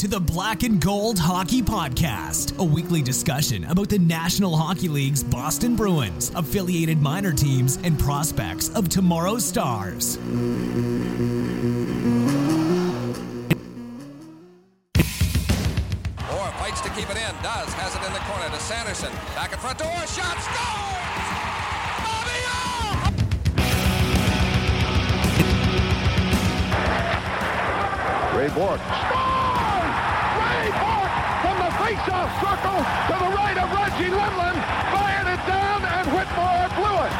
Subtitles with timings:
[0.00, 5.22] to the Black and Gold Hockey Podcast, a weekly discussion about the National Hockey League's
[5.22, 10.16] Boston Bruins, affiliated minor teams, and prospects of tomorrow's stars.
[10.16, 10.22] Orr
[16.56, 19.12] fights to keep it in, does, has it in the corner to Sanderson.
[19.34, 20.96] Back in front to Orr, shot, scores!
[22.06, 22.40] Bobby
[28.38, 29.29] Ray Bourque.
[32.04, 32.30] Scores!
[32.30, 34.56] Ray Bourque from the face-off circle to the right of Reggie Lemelin.
[34.92, 37.12] Fired it down, and Whitmore blew it.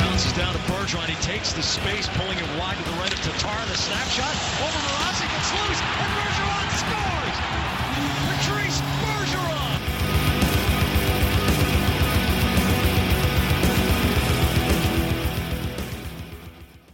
[0.00, 1.08] Bounces down to Bergeron.
[1.08, 3.66] He takes the space, pulling it wide to the right of Tatar.
[3.66, 5.30] The snapshot over Mrazek.
[5.38, 7.38] It's loose, and Bergeron scores!
[8.26, 9.78] Patrice Bergeron!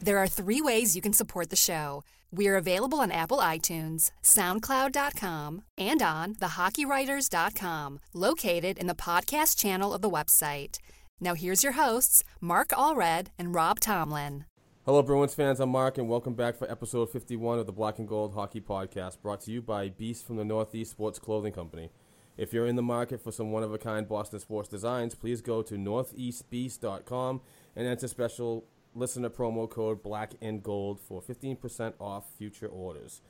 [0.00, 2.04] There are three ways you can support the show.
[2.36, 9.94] We are available on Apple iTunes, SoundCloud.com, and on thehockeywriters.com, located in the podcast channel
[9.94, 10.78] of the website.
[11.20, 14.46] Now here's your hosts, Mark Allred and Rob Tomlin.
[14.84, 15.60] Hello, Bruins fans.
[15.60, 19.22] I'm Mark, and welcome back for episode 51 of the Black and Gold Hockey Podcast,
[19.22, 21.92] brought to you by Beast from the Northeast Sports Clothing Company.
[22.36, 27.42] If you're in the market for some one-of-a-kind Boston sports designs, please go to northeastbeast.com
[27.76, 33.20] and enter special listener promo code Black and Gold for 15% off future orders.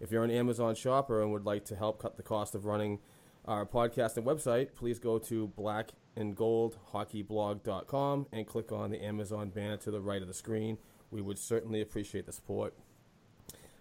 [0.00, 3.00] If you're an Amazon shopper and would like to help cut the cost of running
[3.44, 9.90] our podcast and website, please go to blackandgoldhockeyblog.com and click on the Amazon banner to
[9.90, 10.78] the right of the screen.
[11.10, 12.74] We would certainly appreciate the support.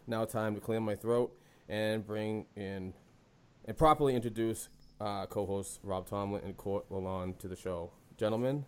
[0.07, 2.93] Now, time to clear my throat and bring in
[3.65, 4.69] and properly introduce
[4.99, 7.91] uh, co-hosts Rob Tomlin and Court Lalonde to the show.
[8.17, 8.65] Gentlemen,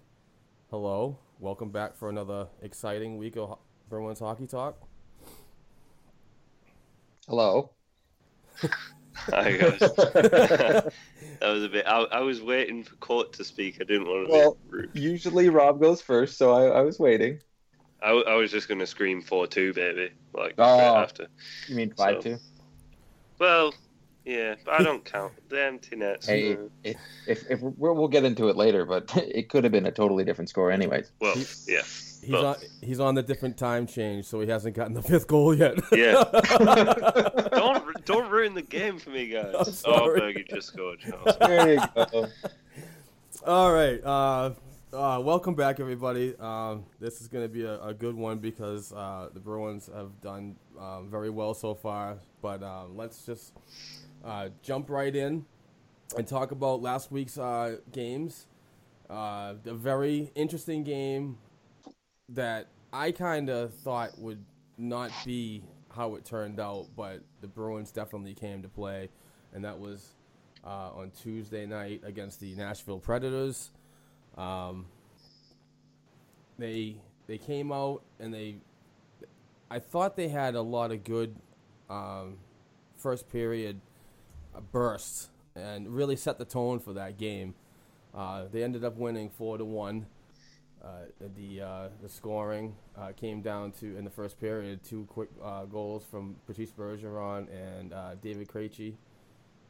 [0.70, 1.18] hello.
[1.42, 4.78] Welcome back for another exciting week of Ho- Bruins hockey talk.
[7.28, 7.72] Hello.
[9.16, 9.80] Hi guys.
[9.80, 10.94] that
[11.42, 11.88] was a bit.
[11.88, 13.78] I, I was waiting for Court to speak.
[13.82, 14.92] I didn't want to Well, be rude.
[14.94, 17.40] usually Rob goes first, so I, I was waiting.
[18.04, 20.76] I was just going to scream four two, baby, like Oh.
[20.76, 21.28] straight after.
[21.68, 22.38] You mean five So- two?
[23.40, 23.74] Well,
[24.26, 26.28] yeah, but I don't count the empty nets.
[26.28, 26.70] Hey, no.
[26.84, 29.92] if if, if we're, we'll get into it later, but it could have been a
[29.92, 31.12] totally different score, anyways.
[31.20, 31.36] Well,
[31.68, 31.82] yeah,
[32.22, 35.28] He's But- on he's on the different time change, so he hasn't gotten the fifth
[35.28, 35.76] goal yet.
[35.92, 36.24] yeah.
[37.52, 39.56] don't don't ruin the game for me, guys.
[39.58, 40.22] Oh, sorry.
[40.22, 41.00] Bergie just scored.
[41.08, 41.32] No.
[41.40, 42.28] There you go.
[43.48, 44.04] All right.
[44.04, 44.52] Uh,
[44.94, 46.36] uh, welcome back, everybody.
[46.40, 50.22] Um, this is going to be a, a good one because uh, the Bruins have
[50.22, 52.18] done um, very well so far.
[52.42, 53.54] But um, let's just
[54.24, 55.46] uh, jump right in
[56.18, 58.48] and talk about last week's uh, games.
[59.10, 61.38] Uh, a very interesting game
[62.30, 64.44] that I kind of thought would
[64.78, 69.10] not be how it turned out, but the Bruins definitely came to play,
[69.54, 70.14] and that was
[70.66, 73.72] uh, on Tuesday night against the Nashville Predators.
[74.38, 74.86] Um,
[76.58, 76.96] they
[77.28, 78.58] they came out and they,
[79.70, 81.36] I thought they had a lot of good
[81.90, 82.38] um,
[82.98, 83.80] first period
[84.72, 87.54] bursts and really set the tone for that game.
[88.14, 90.06] Uh, they ended up winning four to one.
[90.84, 90.88] Uh,
[91.38, 95.64] the uh, the scoring uh, came down to in the first period two quick uh,
[95.66, 98.96] goals from Patrice Bergeron and uh, David Krejci,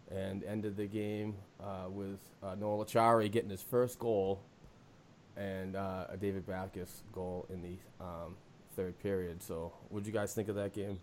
[0.10, 4.42] and ended the game uh, with uh, Noel Acciari getting his first goal,
[5.36, 8.38] and uh, a David Backes goal in the um,
[8.78, 9.44] third period.
[9.44, 10.98] So, what did you guys think of that game?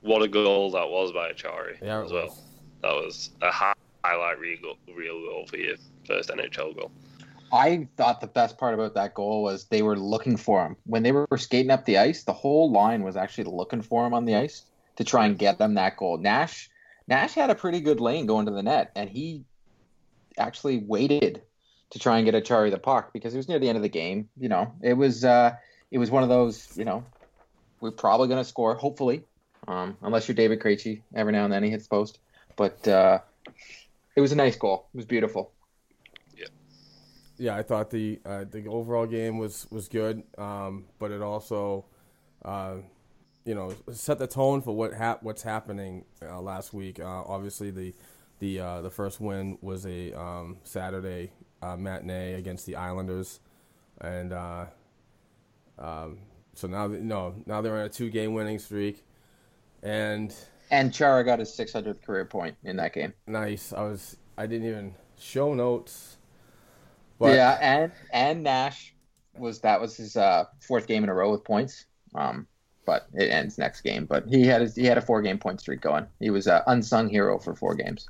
[0.00, 2.26] What a goal that was by Acciari Yeah, as well.
[2.26, 2.42] was.
[2.82, 3.74] That was a hi-
[4.04, 5.76] highlight real goal, real goal for your
[6.06, 6.90] first NHL goal.
[7.52, 11.02] I thought the best part about that goal was they were looking for him when
[11.02, 12.22] they were skating up the ice.
[12.22, 14.64] The whole line was actually looking for him on the ice
[14.96, 16.16] to try and get them that goal.
[16.16, 16.70] Nash
[17.10, 19.44] Nash had a pretty good lane going to the net, and he
[20.38, 21.42] actually waited
[21.90, 23.82] to try and get a Acciari the puck because it was near the end of
[23.82, 24.28] the game.
[24.38, 25.56] You know, it was uh,
[25.90, 26.76] it was one of those.
[26.76, 27.04] You know,
[27.80, 29.24] we're probably going to score, hopefully,
[29.66, 31.02] um, unless you're David Krejci.
[31.12, 32.20] Every now and then he hits post,
[32.60, 33.20] but uh,
[34.14, 34.90] it was a nice goal.
[34.92, 35.50] It was beautiful.
[36.36, 36.48] yeah,
[37.38, 37.56] yeah.
[37.56, 41.86] I thought the uh, the overall game was was good, um, but it also,
[42.44, 42.74] uh,
[43.46, 47.00] you know, set the tone for what hap- what's happening uh, last week.
[47.00, 47.94] Uh, obviously, the
[48.40, 51.32] the uh, the first win was a um, Saturday
[51.78, 53.40] matinee against the Islanders,
[54.02, 54.68] and um,
[56.52, 59.02] so now no now they're on a two game winning streak,
[59.82, 60.34] and
[60.70, 63.12] And Chara got his 600th career point in that game.
[63.26, 63.72] nice.
[63.72, 66.16] I was I didn't even show notes.
[67.18, 68.94] But yeah, and and Nash
[69.36, 71.86] was that was his uh, fourth game in a row with points.
[72.14, 72.46] Um,
[72.86, 74.06] but it ends next game.
[74.06, 76.06] But he had his, he had a four game point streak going.
[76.18, 78.08] He was an unsung hero for four games.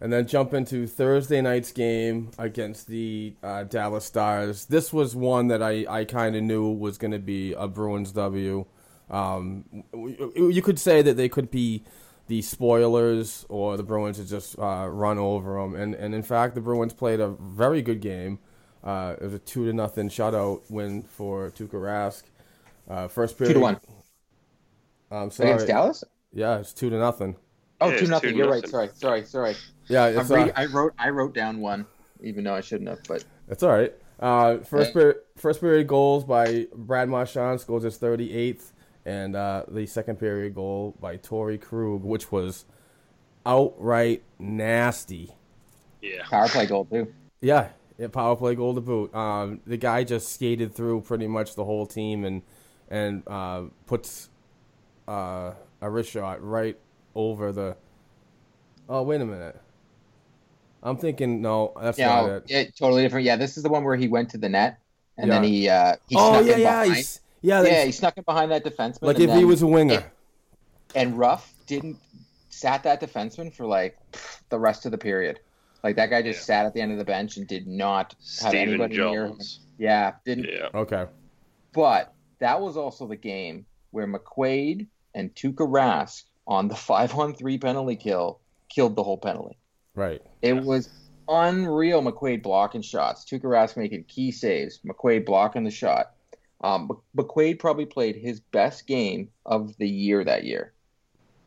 [0.00, 4.66] And then jump into Thursday night's game against the uh, Dallas Stars.
[4.66, 8.12] This was one that I, I kind of knew was going to be a Bruins
[8.12, 8.66] W.
[9.10, 9.64] Um,
[9.94, 11.84] you could say that they could be
[12.28, 15.74] the spoilers or the Bruins had just uh, run over them.
[15.76, 18.38] And, and in fact, the Bruins played a very good game.
[18.82, 22.22] Uh, it was a two to nothing shutout win for Tuukka Rask.
[22.88, 23.54] Uh, first period.
[23.54, 23.80] Two to one.
[25.10, 25.50] I'm sorry.
[25.50, 26.04] Against Dallas?
[26.32, 27.36] Yeah, it's two to nothing.
[27.80, 28.30] Oh, Yeah, two nothing.
[28.30, 28.62] two You're nothing.
[28.62, 28.68] right.
[28.70, 29.54] Sorry, sorry, sorry.
[29.88, 31.86] Yeah, I'm it's, re- uh, I wrote I wrote down one,
[32.22, 32.98] even though I shouldn't have.
[33.06, 33.94] But That's all right.
[34.18, 34.92] Uh, first Okay.
[34.94, 38.72] period, first period goals by Brad Marchand scores his 38th,
[39.06, 42.64] and uh, the second period goal by Torey Krug, which was
[43.46, 45.32] outright nasty.
[46.02, 46.24] Yeah.
[46.28, 47.14] power play goal too.
[47.40, 47.68] Yeah,
[47.98, 49.14] yeah power play goal to boot.
[49.14, 52.42] Um, the guy just skated through pretty much the whole team and
[52.90, 54.28] and uh, puts
[55.08, 56.76] uh, a wrist shot right
[57.14, 57.76] over the.
[58.88, 59.60] Oh wait a minute.
[60.82, 62.44] I'm thinking no, that's Yeah, not oh, it.
[62.48, 63.24] yeah, totally different.
[63.24, 64.78] Yeah, this is the one where he went to the net
[65.18, 66.96] and then he uh he oh snuck yeah, in yeah, behind.
[66.96, 67.62] he's, yeah.
[67.62, 69.02] yeah, he snuck in behind that defenseman.
[69.02, 69.94] like if he was a winger.
[69.96, 70.04] and-
[70.94, 71.98] and Ruff didn't
[72.48, 73.98] sat that defenseman for like
[74.48, 75.40] the rest of the period.
[75.82, 76.44] Like that guy just Yeah.
[76.44, 79.32] sat at the end of the bench and did not have Stephen anybody near him.
[79.32, 79.60] Johns.
[79.78, 80.46] Yeah, didn't.
[80.46, 80.68] Yeah.
[80.74, 81.04] Okay.
[81.72, 87.34] But that was also the game where McQuaid and Tuukka Rask on the five on
[87.34, 88.38] three penalty kill
[88.68, 89.58] killed the whole penalty.
[89.94, 90.22] Right.
[90.40, 90.88] It was
[91.28, 92.02] unreal.
[92.02, 93.24] McQuaid blocking shots.
[93.24, 94.78] Tuukka Rask making key saves.
[94.86, 96.12] McQuaid blocking the shot.
[96.62, 100.72] Um, Mc- McQuaid probably played his best game of the year that year.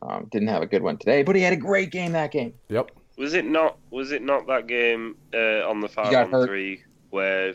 [0.02, 2.54] Um, didn't have a good one today, but he had a great game that game.
[2.68, 2.90] Yep.
[3.18, 3.76] Was it not?
[3.90, 6.48] Was it not that game uh, on the five on hurt.
[6.48, 7.54] three where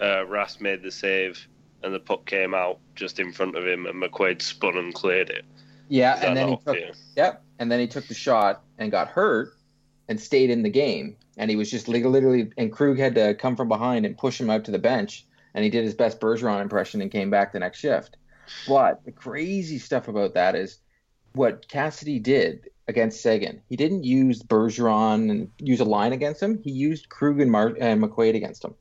[0.00, 1.48] uh, Ras made the save
[1.82, 5.30] and the puck came out just in front of him and McQuaid spun and cleared
[5.30, 5.44] it?
[5.88, 6.92] Yeah, and then he took yeah.
[7.16, 9.54] yep, and then he took the shot and got hurt
[10.08, 11.16] and stayed in the game.
[11.36, 14.50] And he was just literally, and Krug had to come from behind and push him
[14.50, 15.26] out to the bench.
[15.54, 18.16] And he did his best Bergeron impression and came back the next shift.
[18.66, 20.78] But the crazy stuff about that is
[21.34, 23.62] what Cassidy did against Seguin.
[23.68, 26.60] He didn't use Bergeron and use a line against him.
[26.62, 28.74] He used Krug and, Mar- and McQuaid against him.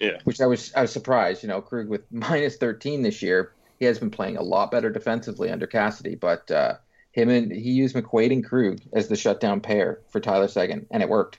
[0.00, 0.18] Yeah.
[0.24, 1.42] Which I was I was surprised.
[1.42, 3.52] You know, Krug with minus 13 this year.
[3.78, 6.74] He has been playing a lot better defensively under Cassidy, but uh,
[7.12, 11.02] him and he used McQuaid and Krug as the shutdown pair for Tyler Seguin, and
[11.02, 11.38] it worked.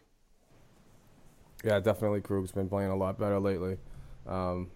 [1.64, 2.22] Yeah, definitely.
[2.22, 3.78] Krug's been playing a lot better lately.
[4.28, 4.70] Um,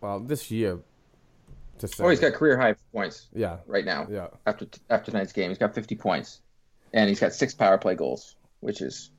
[0.00, 0.78] well, this year.
[1.78, 3.56] To say, Oh, he's got career high points Yeah.
[3.66, 4.06] right now.
[4.10, 4.28] Yeah.
[4.46, 6.40] After after tonight's game, he's got 50 points,
[6.92, 9.10] and he's got six power play goals, which is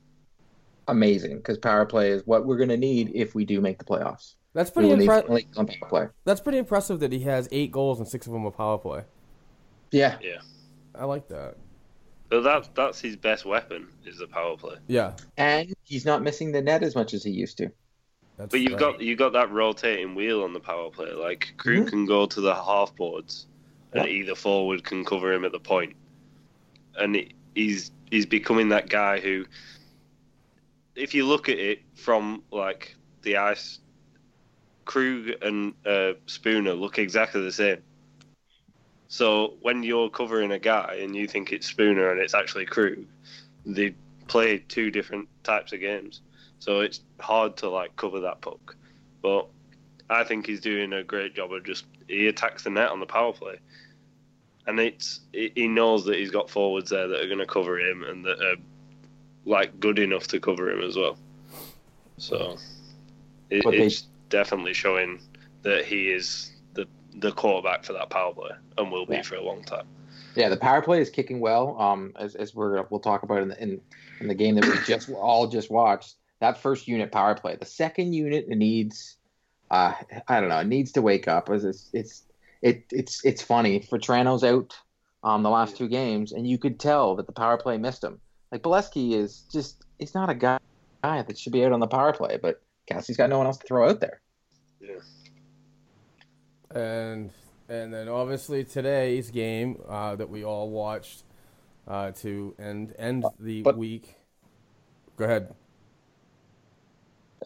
[0.88, 3.84] amazing because power play is what we're going to need if we do make the
[3.84, 4.34] playoffs.
[4.54, 5.28] That's pretty impressive.
[5.30, 6.06] only on power play.
[6.24, 9.02] That's pretty impressive that he has eight goals and six of them are power play.
[9.90, 10.38] Yeah, Yeah.
[10.94, 11.56] I like that.
[12.30, 14.76] So that that's his best weapon is the power play.
[14.86, 15.14] Yeah.
[15.36, 17.70] and he's not missing the net as much as he used to.
[18.36, 18.80] That's But you've right.
[18.80, 21.12] got you got that rotating wheel on the power play.
[21.12, 21.88] Like Krug Mhm.
[21.88, 23.46] can go to the half boards,
[23.92, 24.10] and Yeah.
[24.10, 25.94] either forward can cover him at the point.
[26.96, 29.46] And he- he's he's becoming that guy who,
[30.94, 33.80] if you look at it from like the ice,
[34.84, 37.82] Krug and uh, Spooner look exactly the same.
[39.08, 43.06] So when you're covering a guy and you think it's Spooner and it's actually Krug,
[43.64, 43.94] they
[44.26, 46.20] play two different types of games.
[46.64, 48.74] So it's hard to like cover that puck.
[49.20, 49.48] But
[50.08, 53.06] I think he's doing a great job of just he attacks the net on the
[53.06, 53.56] power play,
[54.66, 58.02] and it's he knows that he's got forwards there that are going to cover him
[58.04, 58.56] and that are
[59.44, 61.18] like good enough to cover him as well.
[62.16, 62.56] So
[63.50, 65.20] it, they- it's definitely showing
[65.64, 69.22] that he is the the quarterback for that power play and will be Yeah.
[69.22, 69.86] for a long time.
[70.34, 71.78] Yeah, the power play is kicking well.
[71.78, 73.82] Um, as, as we're we'll talk about in the in,
[74.20, 76.14] in the game that we just all just watched.
[76.40, 77.56] That first unit power play.
[77.56, 79.16] The second unit needs,
[79.70, 79.94] uh,
[80.28, 81.48] I don't know, it needs to wake up.
[81.48, 82.22] As it's it's
[82.62, 83.80] it, it's it's funny.
[83.80, 84.76] Trano's out
[85.22, 88.20] um the last two games, and you could tell that the power play missed him.
[88.52, 90.58] Like Beleskey is just he's not a guy
[91.02, 93.58] guy that should be out on the power play, but Cassie's got no one else
[93.58, 94.20] to throw out there.
[94.80, 95.00] Yeah.
[96.70, 97.30] And
[97.68, 101.22] and then obviously today's game uh, that we all watched
[101.88, 104.16] uh, to end end the But- week.
[105.16, 105.54] Go ahead.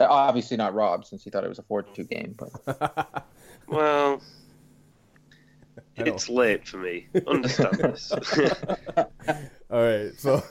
[0.01, 2.37] Uh, Obviously not Rob, since he thought it was a four-two game.
[2.37, 3.27] But
[3.69, 4.23] Well,
[5.97, 7.07] it's late for me.
[7.27, 8.13] Understand this.
[9.71, 10.43] All right, so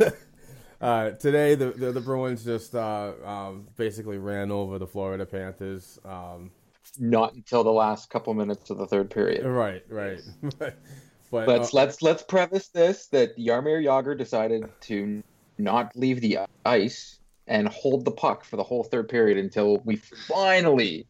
[0.82, 6.00] uh, today the, the the Bruins just uh, um, basically ran over the Florida Panthers.
[6.06, 6.52] Um,
[7.00, 9.46] not until the last couple minutes of the third period.
[9.46, 10.22] Right, right.
[10.60, 15.24] but let's uh, let's let's preface this that Jaromir Jagr decided to
[15.58, 19.96] not leave the ice and hold the puck for the whole third period until we
[19.96, 21.08] finally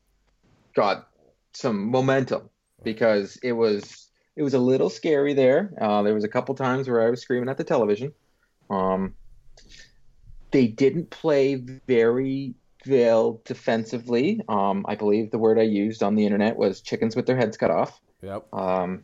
[0.76, 1.08] got
[1.54, 2.50] some momentum
[2.84, 5.74] because it was it was a little scary there.
[5.82, 8.14] Uh, there was a couple times where I was screaming at the television.
[8.70, 9.16] Um,
[10.52, 12.54] they didn't play very
[12.88, 14.42] well defensively.
[14.48, 17.58] Um, I believe the word I used on the internet was chickens with their heads
[17.58, 18.00] cut off.
[18.22, 18.54] Yep.
[18.54, 19.04] Um,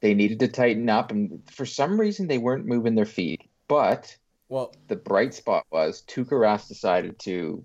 [0.00, 3.42] they needed to tighten up, and for some reason they weren't moving their feet.
[3.68, 4.16] But
[4.52, 7.64] well, the bright spot was Tuukka Rask decided to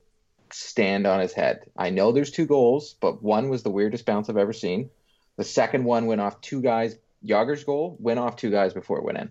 [0.54, 1.66] stand on his head.
[1.76, 4.90] I know there's two goals, but one was the weirdest bounce I've ever seen.
[5.36, 6.98] The second one went off two guys.
[7.26, 9.30] Jagr's goal went off two guys before it went in.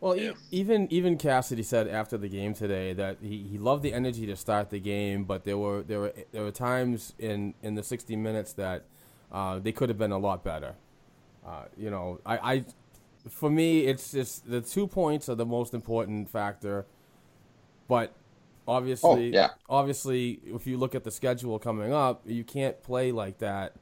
[0.00, 0.30] Well, yeah.
[0.50, 4.34] even even Cassidy said after the game today that he, he loved the energy to
[4.34, 8.16] start the game, but there were there were there were times in, in the 60
[8.16, 8.84] minutes that
[9.30, 10.74] uh, they could have been a lot better.
[11.46, 12.64] Uh, you know, I, I
[13.28, 16.86] for me it's just the two points are the most important factor,
[17.88, 18.14] but
[18.66, 19.48] obviously, oh, yeah.
[19.68, 23.74] obviously, if you look at the schedule coming up, you can't play like that.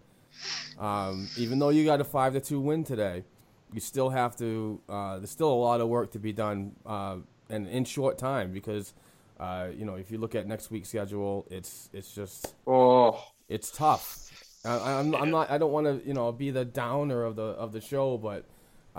[0.79, 3.25] Um, even though you got a five to two win today
[3.73, 4.81] you still have to.
[4.89, 7.17] Uh, there's still a lot of work to be done, uh,
[7.51, 8.95] and in short time because,
[9.39, 13.71] uh, you know, if you look at next week's schedule, it's it's just oh, it's
[13.71, 14.31] tough.
[14.65, 15.51] I, I'm I'm not.
[15.51, 18.45] I don't want to you know be the downer of the of the show, but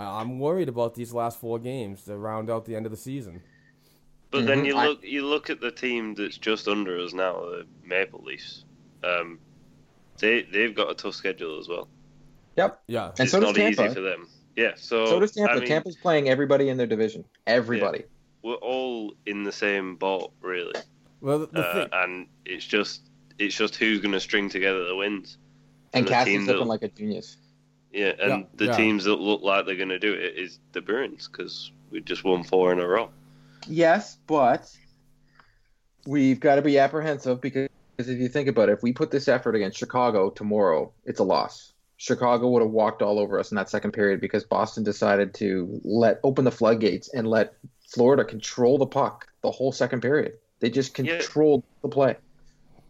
[0.08, 3.42] I'm worried about these last four games to round out the end of the season.
[4.32, 4.48] But mm-hmm.
[4.48, 8.24] then you look you look at the team that's just under us now, the Maple
[8.24, 8.66] Leafs.
[9.04, 9.40] Um,
[10.20, 11.88] they they've got a tough schedule as well.
[12.58, 12.82] Yep.
[12.88, 13.10] Yeah.
[13.10, 13.86] And it's so not Tampa.
[13.86, 14.28] easy for them.
[14.56, 15.54] Yeah, so so does Tampa.
[15.54, 17.24] I mean, Tampa's playing everybody in their division.
[17.48, 18.00] Everybody.
[18.00, 18.06] Yeah,
[18.44, 20.76] we're all in the same boat, really.
[21.22, 24.96] Well, the uh, thing, and it's just it's just who's going to string together the
[24.96, 25.38] wins.
[25.94, 27.38] And the Cassie's looking like a genius.
[27.92, 28.72] Yeah, and Yeah, the yeah.
[28.78, 32.24] teams that look like they're going to do it is the Bruins because we just
[32.24, 33.10] won four in a row.
[33.68, 34.72] Yes, but
[36.06, 39.28] we've got to be apprehensive because if you think about it, if we put this
[39.28, 41.74] effort against Chicago tomorrow, it's a loss.
[41.98, 45.82] Chicago would have walked all over us in that second period because Boston decided to
[45.84, 47.56] let open the floodgates and let
[47.90, 50.34] Florida control the puck the whole second period.
[50.60, 51.18] They just Yeah.
[51.18, 52.16] controlled the play.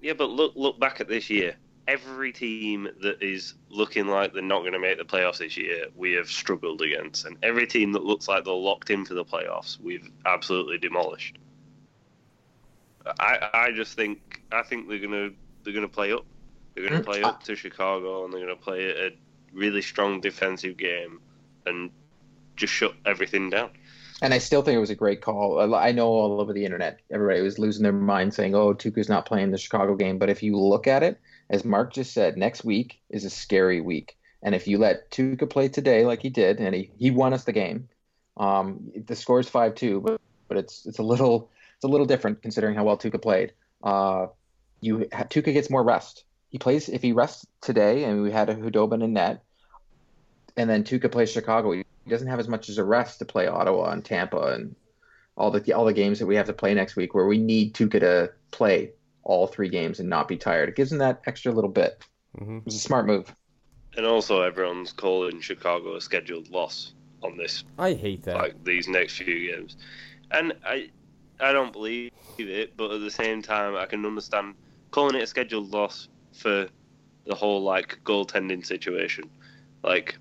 [0.01, 1.55] Yeah, but look look back at this year.
[1.89, 5.87] Every team that is looking like they're not going to make the playoffs this year,
[5.95, 9.25] we have struggled against, and every team that looks like they're locked in for the
[9.25, 11.37] playoffs, we've absolutely demolished.
[13.19, 15.31] I I just think I think they're gonna
[15.63, 16.25] they're gonna play up.
[16.75, 19.11] They're gonna Mm, play up to Chicago, and they're gonna play a
[19.53, 21.21] really strong defensive game,
[21.65, 21.91] and
[22.57, 23.71] just shut everything down.
[24.21, 25.73] And I still think it was a great call.
[25.75, 29.25] I know all over the internet, everybody was losing their mind saying, "Oh, Tuukka's not
[29.25, 31.19] playing the Chicago game." But if you look at it,
[31.49, 34.17] as Mark just said, next week is a scary week.
[34.41, 37.43] And if you let Tuukka play today, like he did, and he, he won us
[37.43, 37.89] the game,
[38.37, 42.05] um, the score is five two, but but it's it's a little it's a little
[42.05, 43.53] different considering how well Tuukka played.
[43.83, 44.27] Uh,
[44.79, 46.23] you Tuukka gets more rest.
[46.49, 49.43] He plays if he rests today, and we had a Khudobin in net,
[50.55, 51.71] and then Tuukka plays Chicago.
[51.71, 54.75] He doesn't have as much as a rest to play Ottawa and Tampa and
[55.35, 57.73] all the all the games that we have to play next week, where we need
[57.73, 60.69] Tuukka to play all three games and not be tired.
[60.69, 62.03] It gives them that extra little bit.
[62.37, 62.59] Mhm.
[62.59, 63.33] It was a smart move.
[63.97, 68.35] And also, everyone's calling Chicago a scheduled loss on this I hate that.
[68.35, 69.77] like these next few games,
[70.31, 70.89] and I
[71.39, 74.55] I don't believe it, but at the same time, I can understand
[74.91, 76.67] calling it a scheduled loss for
[77.25, 79.29] the whole like goaltending situation.
[79.83, 80.17] Like,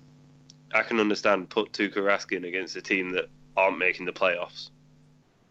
[0.73, 4.71] I can understand put Tuukka Rask in against a team that aren't making the playoffs,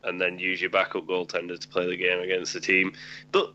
[0.04, 2.92] and then use your backup goaltender to play the game against the team.
[3.32, 3.52] But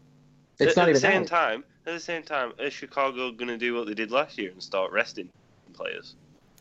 [0.59, 1.29] It's at, not at the same that.
[1.29, 1.63] time.
[1.85, 4.63] At the same time, is Chicago going to do what they did last year and
[4.63, 5.29] start resting
[5.73, 6.15] players?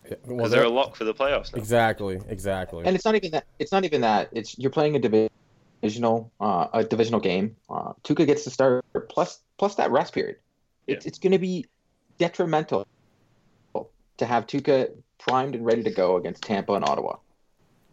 [0.08, 1.60] Well, Because they're a lock for the playoffs now.
[1.60, 2.84] Exactly, exactly.
[2.84, 3.46] And it's not even that.
[3.60, 4.30] It's not even that.
[4.32, 7.54] It's you're playing a divisional uh, a divisional game.
[7.70, 10.36] Uh, Tuukka gets to start plus plus that rest period.
[10.88, 11.66] It's it's going to be
[12.18, 12.86] detrimental
[14.16, 17.16] to have Tuukka primed and ready to go against Tampa and Ottawa.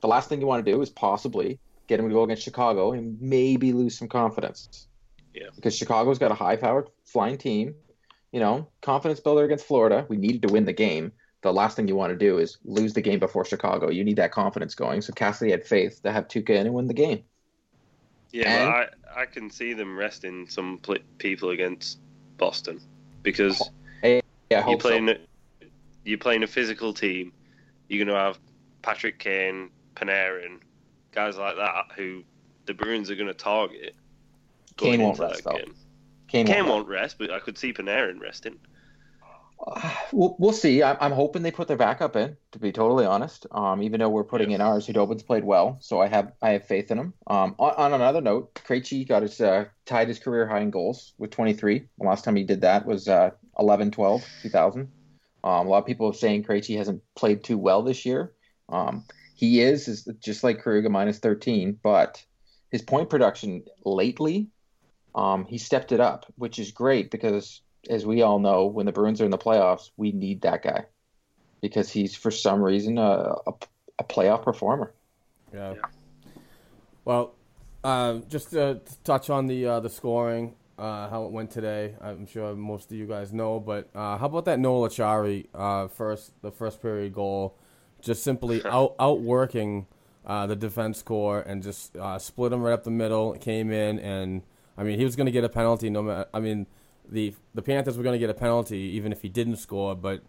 [0.01, 2.93] The last thing you want to do is possibly get him to go against Chicago
[2.93, 4.87] and maybe lose some confidence.
[5.33, 5.47] Yeah.
[5.55, 7.75] Because Chicago's got a high-powered flying team.
[8.31, 10.05] You know, confidence builder against Florida.
[10.07, 11.11] We needed to win the game.
[11.41, 13.89] The last thing you want to do is lose the game before Chicago.
[13.89, 15.01] You need that confidence going.
[15.01, 17.23] So Cassidy had faith to have Tuukka in and win the game.
[18.31, 21.99] Yeah, And- I, I can see them resting some pl- people against
[22.37, 22.79] Boston
[23.23, 23.71] because
[24.03, 25.13] Yeah, I you're playing so.
[25.13, 25.65] a,
[26.05, 27.31] you're playing a physical team.
[27.87, 28.37] You're going to have
[28.83, 30.59] Patrick Kane, Panarin,
[31.11, 32.23] guys like that who
[32.65, 33.95] the Bruins are going to target.
[34.77, 35.51] going Kane won't into rest, though.
[35.51, 35.75] game.
[36.27, 36.69] Kane, Kane won't.
[36.69, 38.59] won't rest, but I could see Panarin resting.
[39.65, 40.83] Uh, we'll, we'll see.
[40.83, 42.37] I'm, I'm hoping they put their backup in.
[42.51, 45.99] To be totally honest, um, even though we're putting in ours, Khudobin's played well, so
[45.99, 47.13] I have I have faith in him.
[47.27, 51.13] Um, on, on another note, Krejci got his uh, tied his career high in goals
[51.17, 51.87] with 23.
[51.97, 54.91] The last time he did that was uh, 11, 12, 2000.
[55.41, 58.33] Um, a lot of people are saying Krejci hasn't played too well this year.
[58.67, 59.05] Um,
[59.39, 62.21] he is, is just like Kruger minus 13, but
[62.71, 64.49] his point production lately,
[65.15, 68.91] um, he stepped it up, which is great because as we all know, when the
[68.91, 70.83] Bruins are in the playoffs, we need that guy
[71.61, 73.53] because he's for some reason a, a,
[73.99, 74.93] a playoff performer.
[75.53, 75.75] Yeah.
[77.05, 77.33] Well,
[77.81, 81.95] uh, just to touch on the uh, the scoring, uh, how it went today.
[82.01, 85.87] I'm sure most of you guys know, but uh, how about that Noel Achari uh,
[85.87, 87.57] first the first period goal,
[88.01, 89.87] just simply out outworking
[90.25, 93.33] uh, the defense core and just uh, split him right up the middle.
[93.33, 94.43] Came in and
[94.77, 95.89] I mean he was going to get a penalty.
[95.89, 96.67] No matter I mean
[97.09, 100.23] the the Panthers were going to get a penalty even if he didn't score, but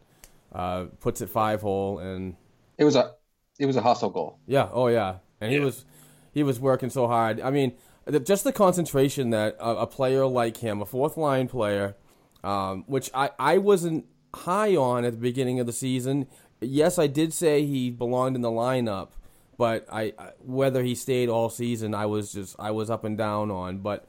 [0.52, 2.36] uh, puts it five hole and
[2.78, 3.14] It was a
[3.60, 4.40] it was a hustle goal.
[4.46, 5.60] yeah, oh yeah, and he Yeah.
[5.60, 5.84] was
[6.32, 7.40] he was working so hard.
[7.40, 7.72] I mean,
[8.04, 11.96] the, just the concentration that a, a player like him, a fourth line player,
[12.42, 16.26] um, which I I wasn't high on at the beginning of the season.
[16.60, 19.10] Yes, I did say he belonged in the lineup,
[19.56, 23.16] but I I- whether he stayed all season, I was just I was up and
[23.16, 23.78] down on.
[23.78, 24.06] But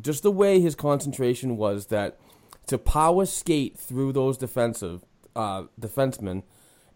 [0.00, 2.18] just the way his concentration was that
[2.66, 5.04] to power skate through those defensive
[5.36, 6.42] uh, defensemen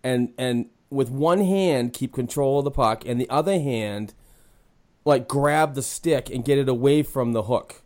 [0.02, 4.14] and and with one hand keep control of the puck and the other hand
[5.04, 7.82] like grab the stick and get it away from the hook.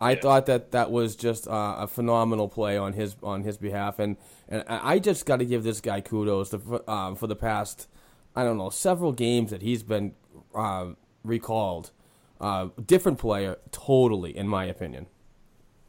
[0.00, 3.98] I thought that that was just uh, a phenomenal play on his on his behalf,
[3.98, 4.16] and
[4.48, 7.88] and I just got to give this guy kudos to, um, for the past
[8.36, 10.14] I don't know several games that he's been
[10.54, 10.88] uh,
[11.24, 11.90] recalled.
[12.38, 15.06] Uh, different player, totally, in my opinion.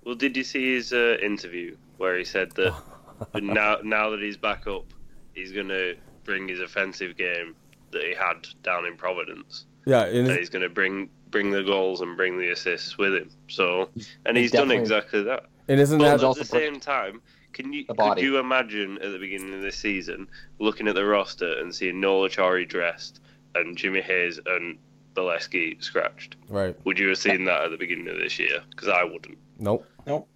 [0.06, 2.74] Well, did you see his uh, interview where he said that
[3.36, 4.86] now now that he's back up,
[5.34, 7.54] he's going to bring his offensive game
[7.92, 12.02] that he had down in Providence, Yeah, and he's going to bring bring the goals
[12.02, 13.30] and bring the assists with him.
[13.48, 13.90] So,
[14.26, 15.44] and He's he's done exactly that.
[15.68, 17.22] and isn't But that at the same time,
[17.54, 20.28] can you could you imagine at the beginning of this season
[20.60, 23.20] looking at the roster and seeing Noel Acciari dressed
[23.56, 24.78] and Jimmy Hayes and
[25.16, 26.36] Beleskey scratched?
[26.50, 26.76] right?
[26.86, 28.60] Would you have seen that at the beginning of this year?
[28.70, 29.38] Because I wouldn't.
[29.60, 29.86] Nope.
[30.06, 30.28] Nope.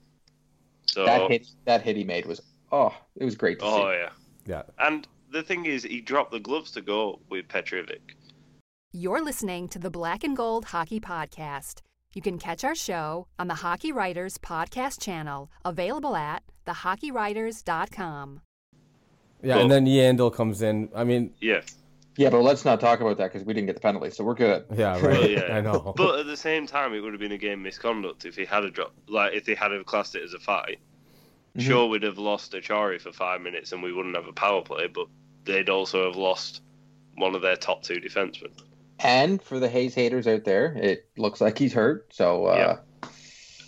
[0.87, 3.97] So, That hit that hit he made was oh, it was great to oh see.
[3.99, 4.09] yeah.
[4.45, 4.63] Yeah.
[4.79, 8.15] And the thing is, he dropped the gloves to go with Petrovic.
[8.93, 11.79] You're listening to the Black and Gold Hockey Podcast.
[12.13, 18.41] You can catch our show on the Hockey Writers Podcast channel, available at thehockeywriters.com.
[19.41, 20.89] Yeah, Well- and then Yandle comes in.
[20.93, 21.61] I mean, Yeah,
[22.17, 24.33] Yeah, but let's not talk about that because we didn't get the penalty, so we're
[24.35, 24.65] good.
[24.75, 25.01] yeah, right.
[25.03, 25.43] well, yeah.
[25.57, 25.93] I know.
[25.95, 28.65] But at the same time, it would have been a game misconduct if he had
[28.65, 28.93] a drop.
[29.07, 30.79] Like if they had have classed it as a fight.
[31.57, 31.61] Mhm.
[31.61, 34.87] Sure, we'd have lost Achari for five minutes and we wouldn't have a power play,
[34.87, 35.07] but
[35.45, 36.61] they'd also have lost
[37.15, 38.51] one of their top two defensemen.
[39.03, 42.13] And for the Hayes haters out there, it looks like he's hurt.
[42.13, 42.77] So uh,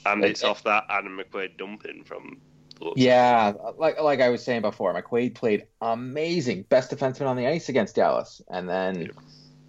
[0.05, 2.41] And It- it's off that Adam McQuaid dumping from.
[2.81, 7.47] looks yeah, like like I was saying before, McQuaid played amazing, best defenseman on the
[7.47, 9.07] ice against Dallas, and then Yeah.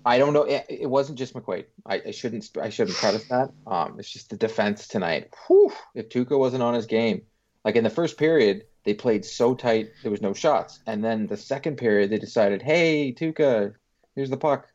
[0.06, 1.64] I don't know, it, it wasn't just McQuaid.
[1.86, 3.50] I, I shouldn't I shouldn't credit that.
[3.66, 5.32] Um, it's just the defense tonight.
[5.46, 7.22] Whew, if Tuukka wasn't on his game,
[7.64, 11.26] like in the first period, they played so tight there was no shots, and then
[11.26, 13.74] the second period they decided, hey Tuukka,
[14.16, 14.68] here's the puck.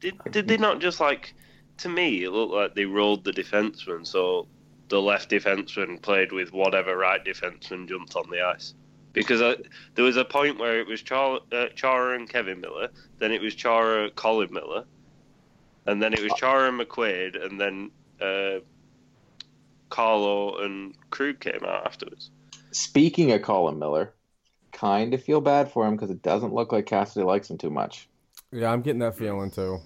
[0.00, 1.34] Did did they not just like?
[1.78, 4.48] To me, it looked like they rolled the defenseman, so
[4.88, 8.74] the left defenseman played with whatever right defenseman jumped on the ice.
[9.12, 9.56] Because I,
[9.94, 13.40] there was a point where it was Char, uh, Chara and Kevan Miller, then it
[13.40, 14.84] was Chara, Colin Miller,
[15.86, 18.60] and then it was Chara and McQuaid, and then uh,
[19.88, 22.30] Carlo and Krug came out afterwards.
[22.72, 24.14] Speaking of Colin Miller,
[24.72, 27.70] kind of feel bad for him because it doesn't look like Cassidy likes him too
[27.70, 28.08] much.
[28.52, 29.80] Yeah, I'm getting that feeling too.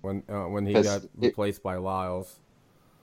[0.00, 2.38] When uh, when he 'Cause got it- replaced by Liles.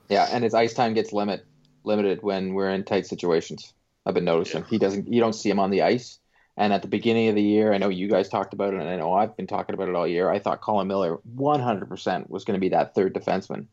[0.08, 1.44] Yeah, and his ice time gets limit
[1.84, 3.72] limited when we're in tight situations.
[4.06, 5.12] I've been noticing he doesn't.
[5.12, 6.18] You don't see him on the ice.
[6.56, 8.88] And at the beginning of the year, I know you guys talked about it, and
[8.88, 10.28] I know I've been talking about it all year.
[10.30, 13.66] I thought Colin Miller 100% was going to be that third defenseman.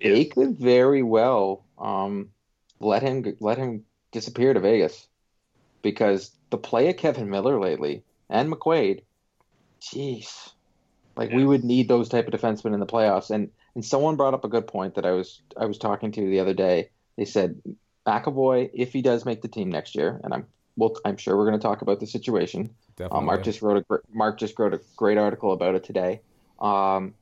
[0.00, 2.30] They could very well um,
[2.78, 5.08] let him let him disappear to Vegas
[5.82, 9.02] because the play of Kevan Miller lately and McQuaid,
[9.80, 10.52] jeez,
[11.16, 13.30] like we would need those type of defensemen in the playoffs.
[13.30, 16.20] And and someone brought up a good point that I was I was talking to
[16.20, 16.90] the other day.
[17.16, 17.60] They said
[18.06, 20.46] McAvoy, if he does make the team next year, and I'm
[20.76, 22.70] well, I'm sure we're going to talk about the situation.
[22.96, 23.18] Definitely.
[23.18, 26.20] Um, Mark just wrote a Mark just wrote a great article about it today.
[26.60, 27.14] Um,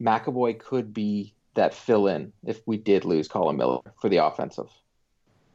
[0.00, 4.68] McAvoy could be that fill in if we did lose Colin Miller for the offensive.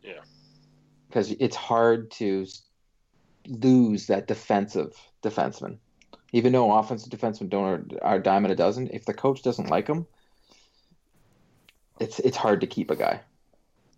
[0.03, 0.21] Yeah.
[1.07, 2.45] Because it's hard to
[3.47, 5.77] lose that defensive defenseman.
[6.33, 9.69] Even though offensive defensemen don't are, are dime and a dozen, if the coach doesn't
[9.69, 10.07] like them,
[11.99, 13.21] it's it's hard to keep a guy.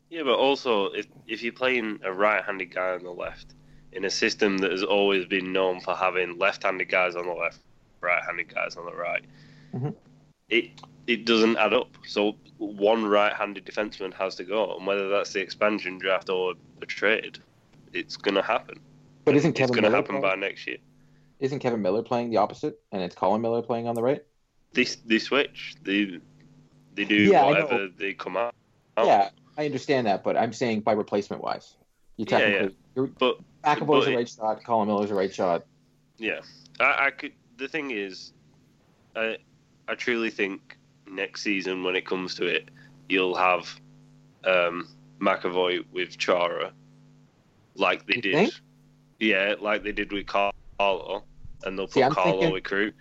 [0.10, 3.54] Yeah, but also if if you're playing a right-handed guy on the left
[3.91, 7.60] in a system that has always been known for having left-handed guys on the left,
[8.02, 9.24] right-handed guys on the right,
[9.74, 9.96] Mhm.
[10.50, 10.72] it
[11.06, 11.89] it doesn't add up.
[12.08, 16.86] So one right-handed defenseman has to go, and whether that's the expansion draft or a
[16.86, 17.39] trade,
[17.91, 18.80] it's going to happen.
[19.26, 20.78] But isn't it's going to happen playing, by next year.
[21.43, 24.23] Isn't Kevan Miller playing the opposite, and it's Colin Miller playing on the right?
[24.71, 25.75] They they switch.
[25.84, 26.19] They
[26.95, 28.56] they do Yeah, whatever they come out.
[28.97, 29.27] Yeah,
[29.58, 31.75] I understand that, but I'm saying by replacement wise,
[32.15, 35.65] you Yeah, technically you're, But McAvoy's but a right shot, Colin Miller's a right shot.
[36.17, 36.39] Yeah,
[36.79, 37.34] I, I could.
[37.58, 38.32] The thing is,
[39.13, 39.36] I
[39.89, 42.71] I truly think next season when it comes to it,
[43.10, 43.67] you'll have
[44.45, 44.88] um,
[45.19, 46.71] McAvoy with Chara,
[47.75, 48.34] like they You did.
[48.34, 48.53] think?
[49.19, 51.25] Yeah, like they did with Carlo,
[51.65, 52.93] and they'll put See, Carlo thinking- with Krug.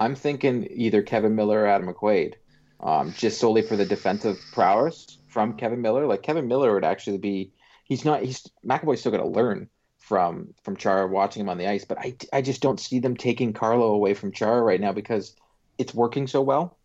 [0.00, 2.34] I'm thinking either Kevan Miller or Adam McQuaid,
[2.80, 6.06] um, just solely for the defensive prowess from Kevan Miller.
[6.06, 7.52] Like Kevan Miller would actually be,
[7.84, 11.68] he's not, he's McAvoy's still going to learn from from Chara watching him on the
[11.68, 14.92] ice, but I, I just don't see them taking Carlo away from Chara right now
[14.92, 15.36] because
[15.78, 16.76] it's working so well,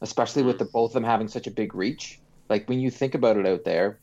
[0.00, 2.18] especially with the both of them having such a big reach.
[2.48, 4.00] Like when you think about it out there,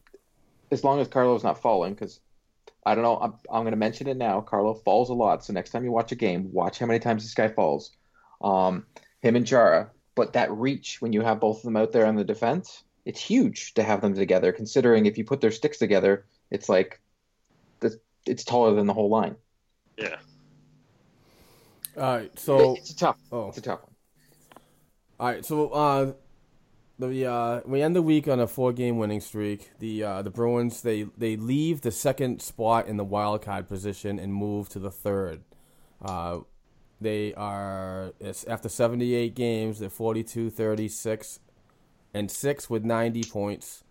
[0.72, 2.22] as long as Carlo's not falling, because
[2.88, 4.42] I don't know, I'm, I'm going to mention it now.
[4.42, 7.24] Carlo falls a lot, so next time you watch a game, watch how many times
[7.24, 7.92] this guy falls
[8.42, 8.86] um,
[9.22, 12.16] him and Chara, But that reach when you have both of them out there on
[12.16, 14.52] the defense, it's huge to have them together.
[14.52, 17.02] Considering if you put their sticks together, it's like
[17.82, 19.36] the, it's taller than the whole line.
[19.98, 20.18] Yeah,
[21.98, 23.18] All right, so it's a tough.
[23.32, 23.94] oh, It's a tough one.
[25.20, 26.14] all right, so uh,
[27.00, 29.72] the uh, we end the week on a four-game winning streak.
[29.80, 34.20] The uh, the Bruins they they leave the second spot in the wild card position
[34.20, 35.42] and move to the third.
[36.04, 36.40] Uh,
[37.00, 38.14] they are
[38.48, 41.40] after 78 games, they're 42, 36,
[42.14, 43.84] and six with 90 points.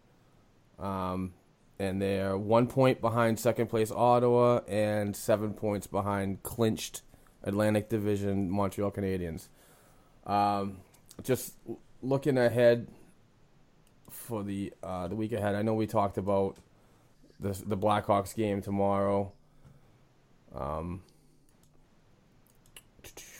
[0.79, 1.35] Um,
[1.79, 7.03] and they're one point behind second place Ottawa and seven points behind clinched
[7.45, 9.49] Atlantic Division Montreal Canadiens.
[10.27, 10.79] Um,
[11.23, 11.55] just
[12.03, 12.89] looking ahead
[14.27, 15.55] for the uh, the week ahead.
[15.55, 16.57] I know we talked about
[17.41, 19.33] the the Blackhawks game tomorrow.
[20.55, 21.03] Um,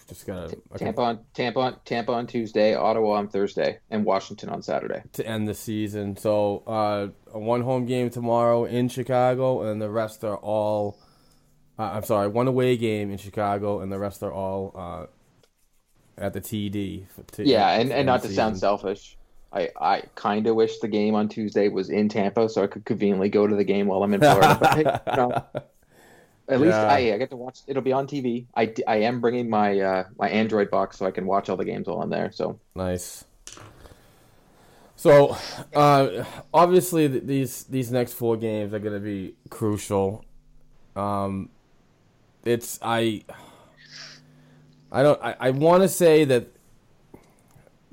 [0.09, 4.49] just gotta okay, Tampa on Tampa on Tampa on Tuesday, Ottawa on Thursday, and Washington
[4.49, 5.03] on Saturday.
[5.15, 6.17] to end the season.
[6.17, 10.99] So uh, a one home game tomorrow in Chicago, and the rest are all.
[11.79, 15.07] Uh, I'm sorry, one away game in Chicago, and the rest are all uh,
[16.17, 17.07] at the TD.
[17.09, 19.16] for- to Yeah, and, and not to sound selfish,
[19.53, 22.85] I, I kind of wish the game on Tuesday was in Tampa so I could
[22.85, 24.59] conveniently go to the game while I'm in Florida.
[24.61, 25.45] but you know,
[26.49, 26.87] at least Yeah.
[26.87, 27.61] I, I get to watch.
[27.67, 28.47] It'll be on TV.
[28.55, 31.65] I, I am bringing my uh, my Android box so I can watch all the
[31.65, 32.33] games while I'm there.
[32.33, 33.25] So Nice.
[34.99, 35.37] So,
[35.75, 40.25] uh, obviously, th- these these next four games are going to be crucial.
[40.95, 41.51] Um,
[42.45, 43.23] it's I.
[44.91, 45.23] I don't.
[45.23, 46.56] I, I want to say that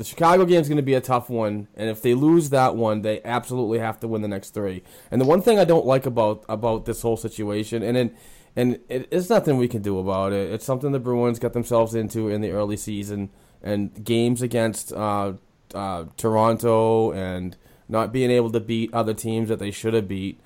[0.04, 2.76] the Chicago game is going to be a tough one, and if they lose that
[2.76, 4.84] one, they absolutely have to win the next three.
[5.10, 8.16] And the one thing I don't like about about this whole situation, and it,
[8.54, 10.52] and it, it's nothing we can do about it.
[10.52, 13.30] It's something the Bruins got themselves into in the early season,
[13.62, 15.34] and games against uh,
[15.74, 17.56] uh, Toronto and
[17.88, 20.38] not being able to beat other teams that they should have beat.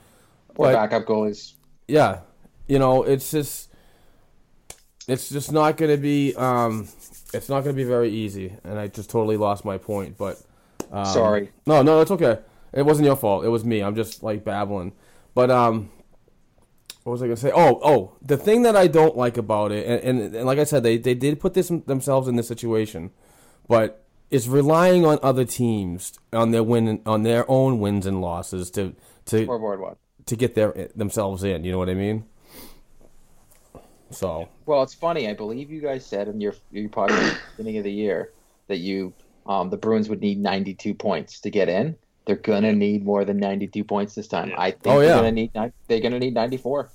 [0.55, 1.53] or backup goalies.
[1.87, 2.19] yeah,
[2.67, 3.71] you know, it's just
[5.07, 6.87] it's just not going to be um
[7.37, 10.41] it's not going to be very easy and I just totally lost my point, but
[10.91, 11.51] um, Sorry.
[11.65, 12.39] No, no, it's okay.
[12.73, 13.45] It wasn't your fault.
[13.45, 13.81] It was me.
[13.81, 14.93] I'm just like babbling.
[15.33, 15.91] But um
[17.03, 17.51] what was I going to say?
[17.55, 20.65] Oh, oh, the thing that I don't like about it and, and, and like I
[20.65, 23.11] said they they did put this themselves in this situation,
[23.67, 28.69] but it's relying on other teams on their win on their own wins and losses
[28.71, 28.93] to
[29.27, 29.45] to
[30.25, 31.63] to get their themselves in.
[31.63, 32.25] You know what I mean?
[34.09, 35.27] So Well, it's funny.
[35.29, 38.31] I believe you guys said in your your podcast at the beginning of the year
[38.67, 39.13] that you
[39.45, 41.95] um, the Bruins would need 92 points to get in.
[42.25, 44.49] They're gonna need more than 92 points this time.
[44.49, 44.59] Yeah.
[44.61, 45.51] I think Oh, they're gonna need
[45.87, 46.89] they're gonna need 94.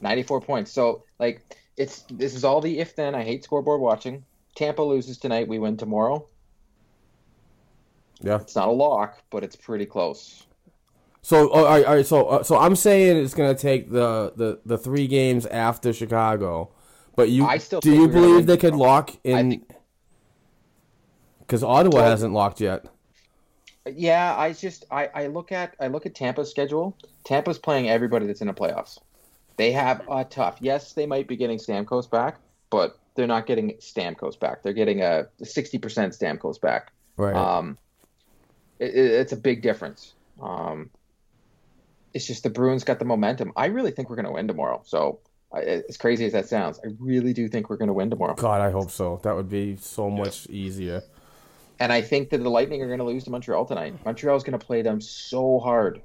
[0.00, 0.70] 94 points.
[0.72, 3.14] So like it's this is all the if then.
[3.14, 4.24] I hate scoreboard watching.
[4.54, 5.48] Tampa loses tonight.
[5.48, 6.26] We win tomorrow.
[8.22, 8.36] yeah.
[8.40, 10.46] It's not a lock, but it's pretty close.
[11.26, 12.06] So oh, all right, all right.
[12.06, 16.70] So uh, so I'm saying it's gonna take the, the, the three games after Chicago,
[17.16, 19.34] but you I still do you believe they could lock in?
[19.36, 19.68] I think-
[21.40, 22.86] Because Ottawa hasn't locked yet.
[23.92, 26.96] Yeah, I just I, I look at I look at Tampa's schedule.
[27.24, 29.00] Tampa's playing everybody that's in the playoffs.
[29.56, 30.58] They have a tough.
[30.60, 32.36] Yes, they might be getting Stamkos back,
[32.70, 34.62] but they're not getting Stamkos back.
[34.62, 36.92] They're getting a sixty percent Stamkos back.
[37.16, 37.34] Right.
[37.34, 37.78] Um,
[38.78, 40.14] it, it- it's a big difference.
[40.40, 40.90] Um,
[42.16, 43.52] it's just the Bruins got the momentum.
[43.56, 44.80] I really think we're going to win tomorrow.
[44.86, 45.20] So,
[45.52, 48.34] I- as crazy as that sounds, I really do think we're going to win tomorrow.
[48.34, 49.20] God, I hope so.
[49.22, 51.02] That would be so much easier.
[51.78, 53.94] And I think that the Lightning are going to lose to Montreal tonight.
[54.06, 56.00] Montreal is going to play them so hard.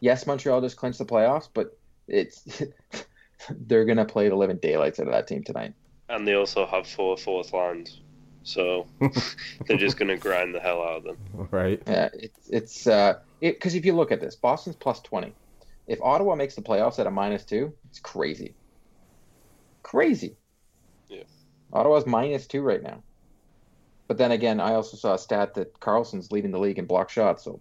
[0.00, 2.62] Yes, Montreal just clinched the playoffs, but it's
[3.50, 5.72] they're going to play the living daylights out of that team tonight.
[6.10, 8.00] And they also have four fourth lines,
[8.42, 8.86] so
[9.66, 11.16] they're just going to grind the hell out of them.
[11.50, 11.82] Right.
[11.86, 15.32] Yeah, it's it's uh, because if you look at this, Boston's plus twenty.
[15.86, 18.54] If Ottawa makes the playoffs at a minus two, it's crazy.
[19.82, 20.36] Crazy.
[21.08, 21.22] Yeah.
[21.72, 23.02] Ottawa's minus two right now.
[24.06, 27.10] But then again, I also saw a stat that Karlsson's leading the league in block
[27.10, 27.44] shots.
[27.44, 27.60] So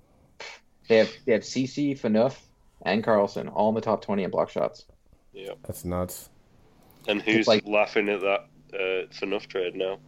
[0.88, 2.36] they have they have Ceci, Phaneuf,
[2.84, 4.86] and Carlson all in the top twenty in block shots.
[5.34, 5.54] Yeah.
[5.66, 6.30] That's nuts.
[7.08, 10.00] And who's like- laughing at that uh, Phaneuf trade now?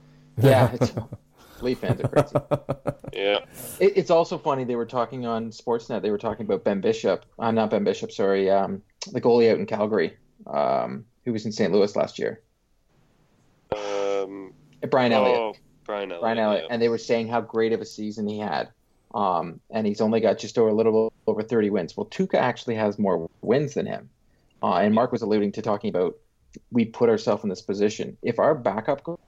[0.41, 0.91] Yeah, it's,
[1.63, 2.35] Leaf fans are crazy.
[3.11, 3.39] Yeah.
[3.79, 6.01] It, it's also funny they were talking on Sportsnet.
[6.03, 7.25] They were talking about Ben Bishop.
[7.39, 8.11] I'm not Ben Bishop.
[8.11, 10.15] Sorry, um, the goalie out in Calgary,
[10.47, 11.73] um, who was in St.
[11.73, 12.41] Louis last year,
[13.75, 14.53] Um,
[14.89, 15.37] Brian Elliott.
[15.37, 15.53] Oh,
[15.85, 16.21] Brian Elliott.
[16.21, 16.73] Brian Elliott, yeah.
[16.73, 18.69] and they were saying how great of a season he had.
[19.15, 21.97] Um, and he's only got just over a little over 30 wins.
[21.97, 24.09] Well, Tuukka actually has more wins than him.
[24.61, 26.15] Uh, and Mark was alluding to talking about
[26.71, 28.17] we put ourselves in this position.
[28.21, 29.19] If our backup go-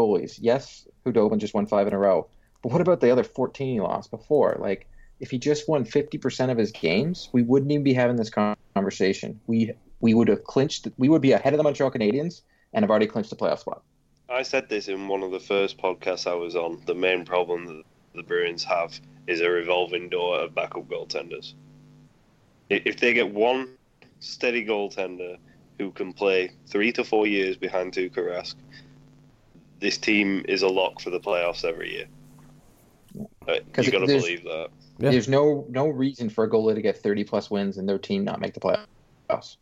[0.00, 2.28] goalies, yes, Khudobin just won five in a row,
[2.62, 4.56] but what about the other 14 he lost before?
[4.58, 4.86] Like,
[5.20, 8.30] if he just won 50% of his games, we wouldn't even be having this
[8.74, 9.38] conversation.
[9.46, 10.88] We we would have clinched.
[10.96, 12.40] We would be ahead of the Montreal Canadiens
[12.72, 13.82] and have already clinched the playoff spot.
[14.30, 16.82] I said this in one of the first podcasts I was on.
[16.86, 17.82] The main problem that
[18.14, 21.54] the Bruins have is a revolving door of backup goaltenders.
[22.70, 23.76] If they get one
[24.20, 25.36] steady goaltender
[25.78, 28.54] who can play three to four years behind Tuukka Rask,
[29.80, 32.06] this team is a lock for the playoffs every year.
[33.72, 34.68] 'Cause you got to there's- believe that.
[34.98, 35.10] Yeah.
[35.10, 38.22] There's no no reason for a goalie to get 30 plus wins and their team
[38.22, 39.56] not make the playoffs.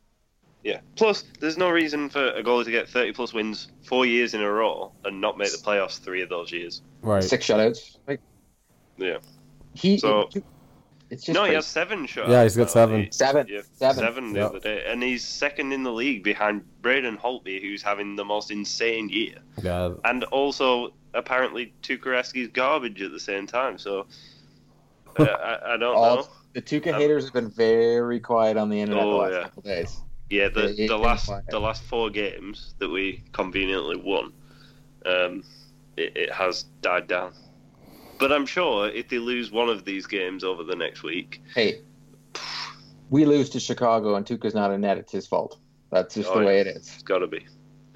[0.64, 0.80] Yeah.
[0.96, 4.40] Plus, there's no reason for a goalie to get 30 plus wins four years in
[4.42, 6.82] a row and not make the playoffs three of those years.
[7.02, 7.22] Right.
[7.22, 7.96] Six shutouts.
[8.08, 8.20] Like
[8.98, 9.18] Yeah.
[9.74, 10.28] he, So-
[11.10, 11.54] it's just no, he crazy.
[11.56, 12.28] has seven shots.
[12.30, 13.10] Yeah, he's got seven.
[13.12, 13.46] Seven.
[13.48, 13.96] Yeah, Seven.
[14.04, 14.46] seven the Yeah.
[14.46, 18.50] other day, and he's second in the league behind Braden Holtby, who's having the most
[18.50, 19.94] insane year, Yeah.
[20.04, 23.78] and also apparently Tukareski's garbage at the same time.
[23.78, 24.06] So
[25.18, 26.28] uh, I, I don't All- know.
[26.54, 29.42] The Tuukka Um, haters have been very quiet on the internet the Oh, last yeah.
[29.42, 30.00] couple days.
[30.30, 34.32] Yeah, the, it- it- the last it- the last four games that we conveniently won,
[35.06, 35.44] um,
[35.96, 37.32] it, it has died down.
[38.18, 41.80] But I'm sure if they lose one of these games over the next week, Hey,
[43.10, 44.98] we lose to Chicago and Tuukka's not in net.
[44.98, 45.58] It's his fault.
[45.90, 46.76] That's just Oh, the way it is.
[46.76, 47.46] it's got to be.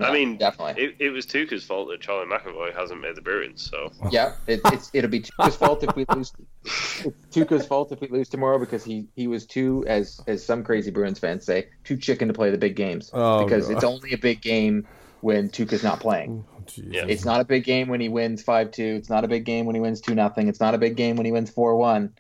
[0.00, 0.82] I mean, definitely.
[0.82, 3.68] It, it was Tuukka's fault that Charlie McAvoy hasn't made the Bruins.
[3.70, 6.32] So yeah, it, it's it'll be Tuukka's fault if we lose.
[6.64, 10.64] It's Tuukka's fault if we lose tomorrow because he he was too, as as some
[10.64, 13.10] crazy Bruins fans say, too chicken to play the big games.
[13.12, 13.74] Oh, because God.
[13.76, 14.88] it's only a big game
[15.20, 16.44] when Tuukka's not playing.
[16.66, 16.92] Jesus.
[16.92, 17.04] Yeah.
[17.06, 18.96] It's not a big game when he wins five two.
[18.98, 20.48] It's not a big game when he wins two nothing.
[20.48, 22.12] It's not a big game when he wins four one.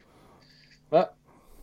[0.90, 1.14] But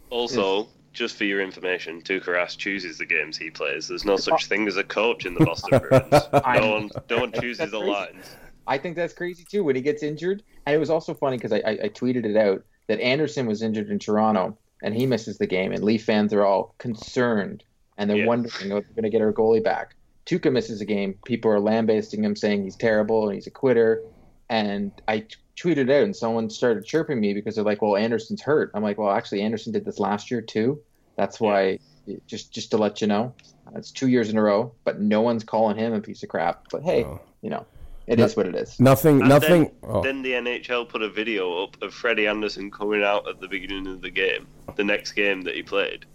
[0.10, 3.88] Also, just for your information, Tuukka Rask chooses the games he plays.
[3.88, 6.14] There's no such thing as a coach in the Boston Bruins.
[6.44, 8.36] I'm- No one, no one chooses the lines.
[8.68, 10.44] I think that's crazy too when he gets injured.
[10.66, 13.62] And it was also funny because I, I, I tweeted it out that Andersen was
[13.62, 17.64] injured in Toronto and he misses the game, and Leaf fans are all concerned
[17.98, 18.26] and they're Yeah.
[18.28, 19.94] wondering if they're going to get our goalie back.
[20.26, 21.16] Tuukka misses a game.
[21.26, 24.02] People are lambasting him, saying he's terrible and he's a quitter.
[24.50, 28.42] And I t- tweeted out, and someone started chirping me because they're like, "Well, Andersen's
[28.42, 30.80] hurt." I'm like, "Well, actually, Anderson did this last year too.
[31.16, 31.80] That's why."
[32.26, 33.34] Just just to let you know,
[33.76, 36.66] it's two years in a row, but no one's calling him a piece of crap.
[36.72, 37.22] But hey, Oh.
[37.44, 37.68] you know,
[38.08, 38.80] it is what it is.
[38.80, 39.20] Nothing.
[39.20, 39.64] And nothing.
[39.66, 40.02] Then, oh.
[40.02, 43.86] then the NHL put a video up of Freddie Andersen coming out at the beginning
[43.86, 46.06] of the game, the next game that he played,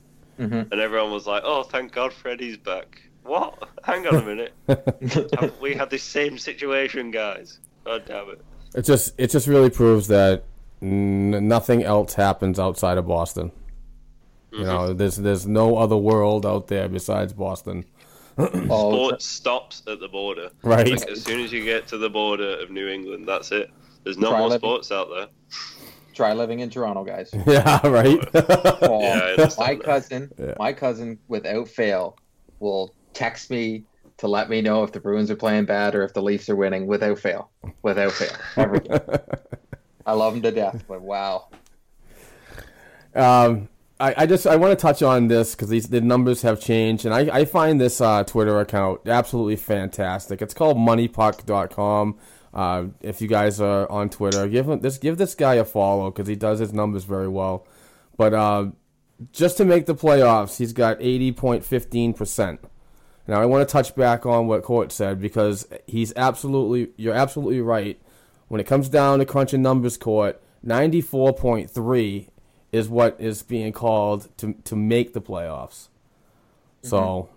[0.40, 0.72] Mhm.
[0.72, 3.68] and everyone was like, "Oh, thank God, Freddie's back." What?
[3.82, 4.52] Hang on a minute.
[5.60, 7.58] We had this same situation, guys.
[7.84, 8.40] God damn it.
[8.74, 10.44] It just it just really proves that
[10.82, 13.50] n- nothing else happens outside of Boston.
[14.52, 14.66] You mm-hmm.
[14.66, 17.84] know, there's there's no other world out there besides Boston.
[18.38, 20.50] Sports stops at the border.
[20.62, 20.88] Right.
[20.88, 23.70] Like, as soon as you get to the border of New England, that's it.
[24.02, 25.28] There's no Try more living- sports out there.
[26.14, 27.30] try living in Toronto, guys.
[27.46, 28.18] Yeah, right.
[28.82, 30.54] Oh, Yeah, my cousin, Yeah.
[30.58, 32.18] my cousin, without fail,
[32.60, 33.84] will text me
[34.18, 36.56] to let me know if the Bruins are playing bad or if the Leafs are
[36.56, 36.86] winning.
[36.86, 37.50] Without fail,
[37.82, 39.00] without fail, every game.
[40.12, 41.48] love him to death, but wow.
[43.14, 43.68] Um,
[44.00, 47.06] I, I just I want to touch on this because these the numbers have changed,
[47.06, 50.42] and I, I find this uh, Twitter account absolutely fantastic.
[50.42, 52.18] It's called MoneyPuck.com.
[52.52, 56.10] Uh, if you guys are on Twitter, give him this give this guy a follow
[56.10, 57.66] because he does his numbers very well.
[58.16, 58.66] But uh,
[59.32, 62.60] just to make the playoffs, he's got eighty point fifteen percent.
[63.26, 67.60] Now I want to touch back on what Court said because he's absolutely you're absolutely
[67.60, 68.00] right.
[68.48, 72.28] When it comes down to crunching numbers, Court ninety four point three
[72.72, 75.88] is what is being called to to make the playoffs.
[76.82, 76.88] Mm-hmm.
[76.88, 77.28] So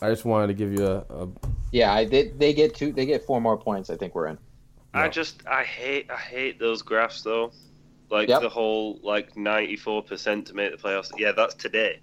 [0.00, 1.28] I just wanted to give you a, a
[1.72, 2.92] Yeah, I they, they get two.
[2.92, 3.90] They get four more points.
[3.90, 4.38] I think we're in.
[4.94, 7.52] I just I hate I hate those graphs though.
[8.10, 8.40] Like Yep.
[8.40, 11.10] the whole like ninety four percent to make the playoffs.
[11.16, 12.00] Yeah, that's today.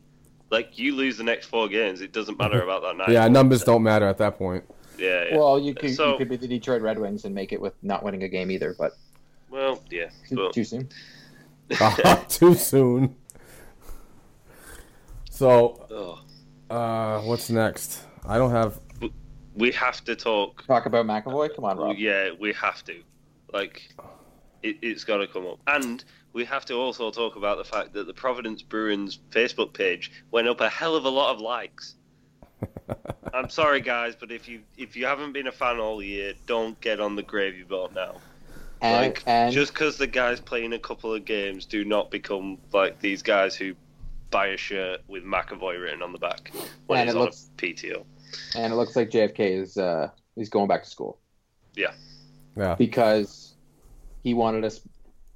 [0.49, 3.09] Like you lose the next four games, it doesn't matter about that night.
[3.11, 4.63] yeah numbers don't matter at that point.
[4.97, 5.37] Yeah, yeah.
[5.37, 7.73] Well, you could So- you could be the Detroit Red Wings and make it with
[7.83, 8.93] not winning a game either, but
[9.49, 10.09] well, yeah.
[10.27, 10.89] too, But too soon.
[12.29, 13.15] Too soon.
[15.29, 16.19] So
[16.69, 18.01] uh, what's next?
[18.25, 18.79] I don't have.
[19.55, 20.65] we have to talk.
[20.65, 21.53] Talk about McAvoy.
[21.55, 21.97] Come on, Rob.
[21.97, 23.01] Yeah, we have to.
[23.53, 23.89] Like,
[24.63, 26.03] it, it's got to come up, and
[26.37, 30.47] we have to also talk about the fact that the Providence Bruins Facebook page went
[30.47, 31.95] up a hell of a lot of likes.
[33.33, 36.79] I'm sorry, guys, but if you if you haven't been a fan all year, don't
[36.79, 38.17] get on the gravy boat now.
[38.81, 42.59] And, like, and just because the guys playing a couple of games do not become
[42.71, 43.73] like these guys who
[44.29, 46.51] buy a shirt with McAvoy written on the back
[46.85, 48.05] when And he's it on looks- a PTO.
[48.55, 51.17] and it looks like JFK is uh he's going back to school
[51.75, 51.93] Yeah.
[52.55, 52.75] Yeah.
[52.75, 53.55] because
[54.21, 54.81] he wanted us.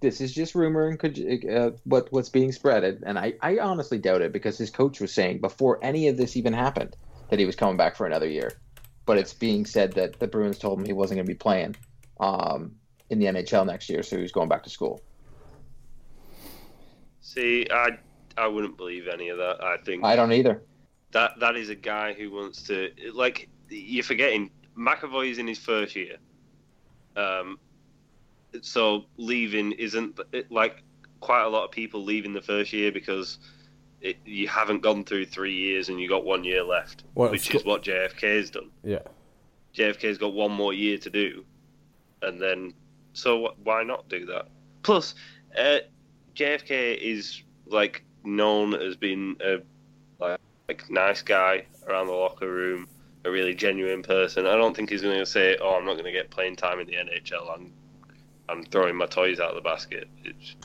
[0.02, 1.18] This is just rumor and could
[1.50, 5.14] uh, what what's being spread, and I I honestly doubt it because his coach was
[5.14, 6.96] saying before any of this even happened
[7.30, 8.60] that he was coming back for another year,
[9.06, 11.76] but it's being said that the Bruins told him he wasn't going to be playing
[12.20, 12.76] um
[13.10, 15.02] in the NHL next year, so he was going back to school.
[17.22, 17.98] See, I
[18.38, 19.64] I wouldn't believe any of that.
[19.64, 20.64] I think I don't either.
[21.12, 25.60] that that is a guy who wants to like you're forgetting McAvoy is in his
[25.60, 26.18] first year.
[27.16, 27.60] Um,
[28.62, 30.84] so leaving isn't it, like
[31.20, 33.40] quite a lot of people leaving the first year because
[34.02, 37.54] it, you haven't gone through three years and you got one year left, Well, which
[37.54, 38.70] is what JFK has done.
[38.84, 39.00] Yeah.
[39.76, 41.46] JFK's got one more year to do,
[42.22, 42.74] and then
[43.14, 44.48] so why not do that?
[44.84, 45.16] Plus,
[45.58, 45.80] uh,
[46.36, 49.62] JFK is like known as being a
[50.20, 52.88] like, like nice guy around the locker room,
[53.24, 54.46] a really genuine person.
[54.46, 56.80] I don't think he's going to say, "Oh, I'm not going to get playing time
[56.80, 57.54] in the NHL.
[57.54, 57.72] I'm
[58.50, 60.56] I'm throwing my toys out of the basket." It's,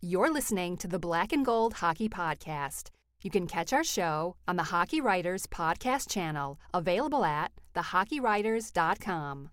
[0.00, 2.90] You're listening to the Black and Gold Hockey Podcast.
[3.22, 9.50] You can catch our show on the Hockey Writers Podcast channel, available at thehockeywriters.com.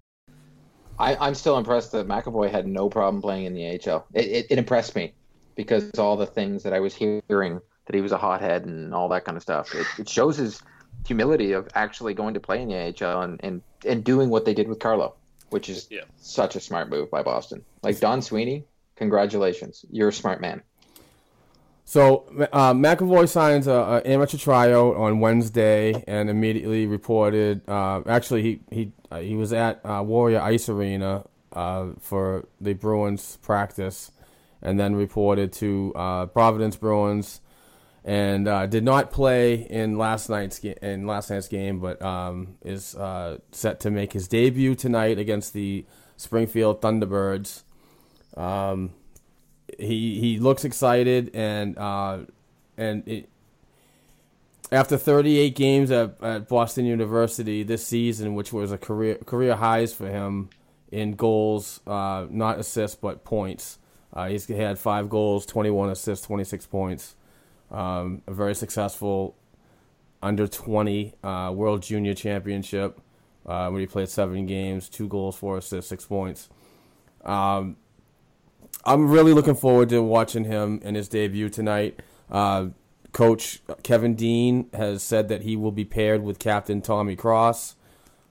[1.00, 4.08] I, I'm still impressed that McAvoy had no problem playing in the AHL.
[4.14, 5.14] It, it, it impressed me
[5.56, 9.10] because all the things that I was hearing that he was a hothead and all
[9.10, 9.76] that kind of stuff.
[9.76, 10.62] It, it shows his
[11.06, 14.54] humility of actually going to play in the AHL and, and, and doing what they
[14.54, 15.16] did with Carlo,
[15.50, 16.02] which is Yeah.
[16.18, 17.64] such a smart move by Boston.
[17.84, 20.62] Like Don Sweeney, congratulations, you're a smart man.
[21.86, 27.62] So uh, McAvoy signs a, a amateur tryout on Wednesday and immediately reported.
[27.68, 32.74] Uh, actually, he he uh, he was at uh, Warrior Ice Arena uh, for the
[32.74, 34.12] Bruins practice,
[34.62, 37.40] and then reported to uh, Providence Bruins,
[38.08, 42.56] and uh, did not play in last night's ga- in last night's game, but um,
[42.64, 47.64] is uh, set to make his debut tonight against the Springfield Thunderbirds.
[48.38, 48.94] Um,
[49.78, 52.20] he he looks excited and uh,
[52.78, 53.30] and it,
[54.72, 59.94] after 38 games at, at Boston University this season, which was a career career highs
[59.94, 60.50] for him
[60.94, 63.80] in goals, uh, not assists but points.
[64.14, 67.17] Uh, he's had five goals, 21 assists, 26 points.
[67.70, 69.36] Um, a very successful
[70.22, 73.00] under 20 uh, World Junior Championship
[73.46, 76.50] uh, where he played seven games, two goals, four assists, six points.
[77.24, 77.78] Um,
[78.86, 82.02] I'm really looking forward to watching him in his debut tonight.
[82.32, 82.68] Uh,
[83.12, 87.76] Coach Kevin Dean has said that he will be paired with Captain Tommy Cross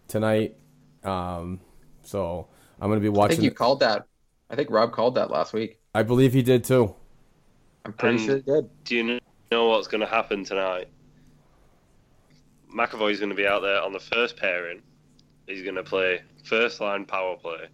[0.08, 0.56] tonight.
[1.04, 1.60] Um,
[2.02, 2.48] so
[2.80, 3.36] I'm going to be I watching.
[3.36, 4.06] think you called that.
[4.50, 5.80] I think Rob called that last week.
[5.94, 6.94] I believe he did too.
[7.84, 8.70] I'm pretty Um, sure he did.
[8.84, 9.18] do you know
[9.50, 10.88] what's going to happen tonight?
[12.74, 14.82] McAvoy's going to be out there on the first pairing.
[15.46, 17.68] He's going to play first line power play,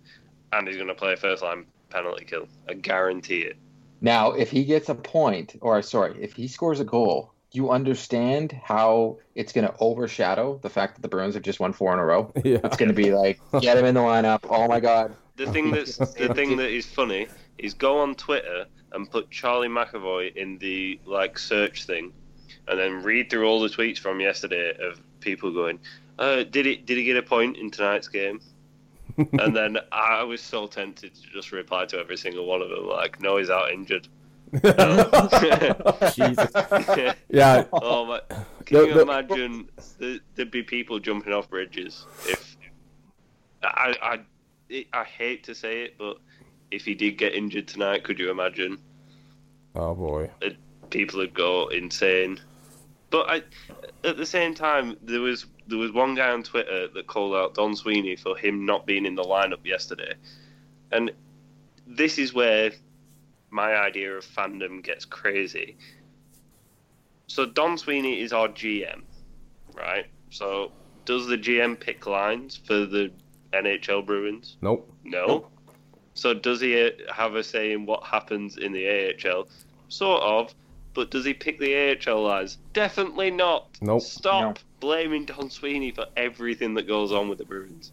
[0.52, 2.46] and he's going to play first line penalty kill.
[2.68, 3.56] I guarantee it.
[4.00, 8.52] Now, if he gets a point, or sorry, if he scores a goal, you understand
[8.52, 11.98] how it's going to overshadow the fact that the Bruins have just won four in
[11.98, 12.32] a row.
[12.44, 12.58] Yeah.
[12.64, 14.40] It's going to be like, get him in the lineup.
[14.48, 15.14] Oh my God.
[15.36, 17.28] The thing that's the thing that is funny
[17.58, 22.12] is go on Twitter and put Charlie McAvoy in the like search thing,
[22.68, 25.78] and then read through all the tweets from yesterday of people going,
[26.18, 26.86] uh, "Did it?
[26.86, 28.40] Did he get a point in tonight's game?"
[29.16, 32.86] and then I was so tempted to just reply to every single one of them,
[32.86, 34.08] like, "No, he's out injured."
[36.14, 36.50] Jesus.
[37.28, 37.64] Yeah.
[37.72, 38.20] Oh my!
[38.66, 42.56] Can The- you the- imagine th- there'd be people jumping off bridges if
[43.62, 44.20] I I
[44.68, 46.18] it, I hate to say it, but
[46.72, 48.78] if he did get injured tonight, could you imagine?
[49.74, 50.30] Oh boy.
[50.40, 50.56] It,
[50.90, 52.40] people would go insane.
[53.10, 53.42] But I,
[54.04, 57.54] at the same time, there was there was one guy on Twitter that called out
[57.54, 60.14] Don Sweeney for him not being in the lineup yesterday,
[60.90, 61.12] and
[61.86, 62.72] this is where
[63.50, 65.76] my idea of fandom gets crazy.
[67.26, 69.02] So Don Sweeney is our GM,
[69.74, 70.06] right?
[70.30, 70.72] So
[71.04, 73.12] does the GM pick lines for the
[73.52, 74.56] NHL Bruins?
[74.62, 74.90] Nope.
[75.04, 75.48] No.
[76.14, 78.86] So does he uh, have a say in what happens in the
[79.24, 79.48] AHL?
[79.88, 80.54] Sort of.
[80.94, 82.58] But does he pick the AHL lines?
[82.74, 83.66] Definitely not.
[83.80, 84.02] Nope.
[84.02, 87.92] Stop blaming Don Sweeney for everything that goes on with the Bruins.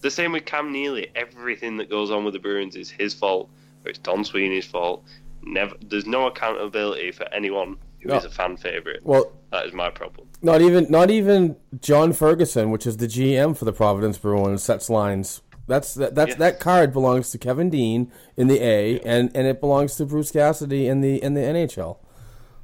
[0.00, 1.08] The same with Cam Neely.
[1.14, 3.50] Everything that goes on with the Bruins is his fault,
[3.84, 5.04] or it's Don Sweeney's fault.
[5.42, 5.74] Never.
[5.86, 8.28] There's no accountability for anyone who is No.
[8.30, 9.00] a fan favorite.
[9.04, 10.26] Well, That is my problem.
[10.40, 14.88] not even not even John Ferguson, which is the GM for the Providence Bruins, sets
[14.88, 15.42] lines.
[15.68, 16.36] That's that that's Yeah.
[16.38, 20.32] that card belongs to Kevin Dean in the A, and and it belongs to Bruce
[20.32, 21.98] Cassidy in the in the NHL.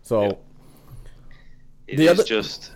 [0.02, 0.22] So.
[0.22, 0.32] Yeah.
[1.86, 2.72] It is The other- just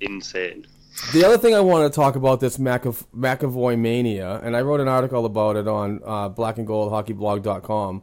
[0.00, 0.66] insane.
[1.14, 4.80] The other thing I want to talk about this McAv- McAvoy mania, and I wrote
[4.80, 8.02] an article about it on uh, blackandgoldhockeyblog.com.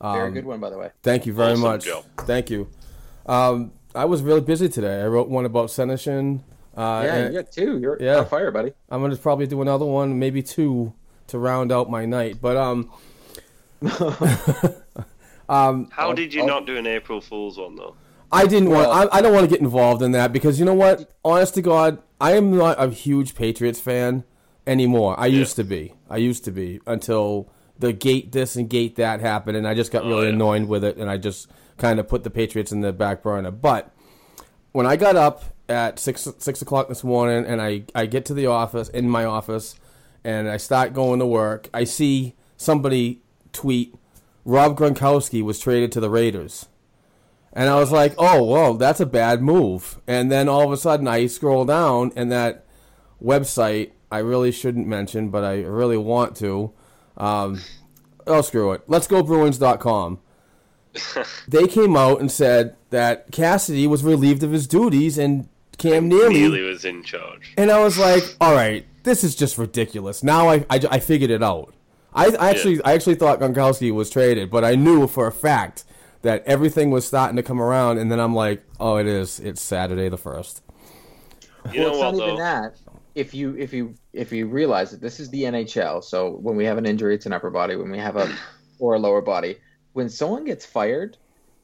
[0.00, 0.90] Very good one, by the way.
[1.02, 1.84] Thank you very Awesome much.
[1.86, 2.04] job.
[2.18, 2.68] Thank you.
[3.26, 5.02] Um, I was really busy today.
[5.02, 6.40] I wrote one about Senyshyn.
[6.76, 7.78] Uh, Yeah, and you got two.
[7.78, 8.18] You're Yeah.
[8.18, 8.72] on fire, buddy.
[8.90, 10.92] I'm gonna probably do another one, maybe two,
[11.28, 12.38] to round out my night.
[12.40, 12.90] But um,
[15.48, 17.94] How did you I'll- not do an April Fool's one though?
[18.30, 19.10] I didn't Well- want.
[19.12, 21.10] I, I don't want to get involved in that because you know what?
[21.24, 24.24] Honest to God, I am not a huge Patriots fan
[24.66, 25.18] anymore.
[25.18, 25.94] I used to be.
[26.10, 27.48] I used to be until
[27.78, 30.34] the gate this and gate that happened, and I just got really yeah.
[30.34, 31.48] annoyed with it, and I just
[31.78, 33.50] kind of put the Patriots in the back burner.
[33.52, 33.94] But
[34.72, 38.34] when I got up at six six o'clock this morning, and I I get to
[38.34, 39.76] the office in my office,
[40.24, 43.94] and I start going to work, I see somebody tweet
[44.44, 46.66] Rob Gronkowski was traded to the Raiders.
[47.52, 50.00] And I was like, oh, well, that's a bad move.
[50.06, 52.64] And then all of a sudden I scroll down and that
[53.22, 56.72] website I really shouldn't mention, but I really want to.
[57.16, 57.60] Um,
[58.26, 58.82] oh, screw it.
[58.86, 60.18] Let's go Bruins.com.
[61.48, 66.34] they came out and said that Cassidy was relieved of his duties and Cam Neely.
[66.34, 67.52] Neely was in charge.
[67.56, 70.22] And I was like, all right, this is just ridiculous.
[70.22, 71.74] Now I, I, I figured it out.
[72.14, 75.84] I, I actually I actually thought Gronkowski was traded, but I knew for a fact
[76.22, 77.98] that everything was starting to come around.
[77.98, 79.40] And then I'm like, oh, it is.
[79.40, 80.62] It's Saturday the first.
[81.72, 82.42] You well, know it's what not even though?
[82.42, 82.76] that.
[83.14, 86.64] If you if you if you realize that this is the NHL, so when we
[86.64, 87.76] have an injury, it's an upper body.
[87.76, 88.34] When we have a
[88.78, 89.58] or a lower body,
[89.92, 91.16] when someone gets fired,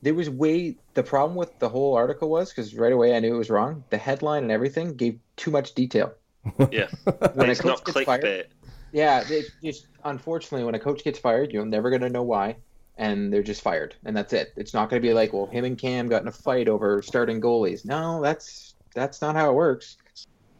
[0.02, 0.76] there was way.
[0.94, 3.84] The problem with the whole article was because right away I knew it was wrong.
[3.90, 6.14] The headline and everything gave too much detail.
[6.70, 6.88] Yeah,
[7.34, 8.44] When it's not gets fired, clickbait.
[8.92, 12.56] yeah, it's just unfortunately when a coach gets fired, you're never gonna know why,
[12.98, 14.52] and they're just fired, and that's it.
[14.56, 17.40] It's not gonna be like, well, him and Cam got in a fight over starting
[17.40, 17.84] goalies.
[17.84, 19.96] No, that's that's not how it works.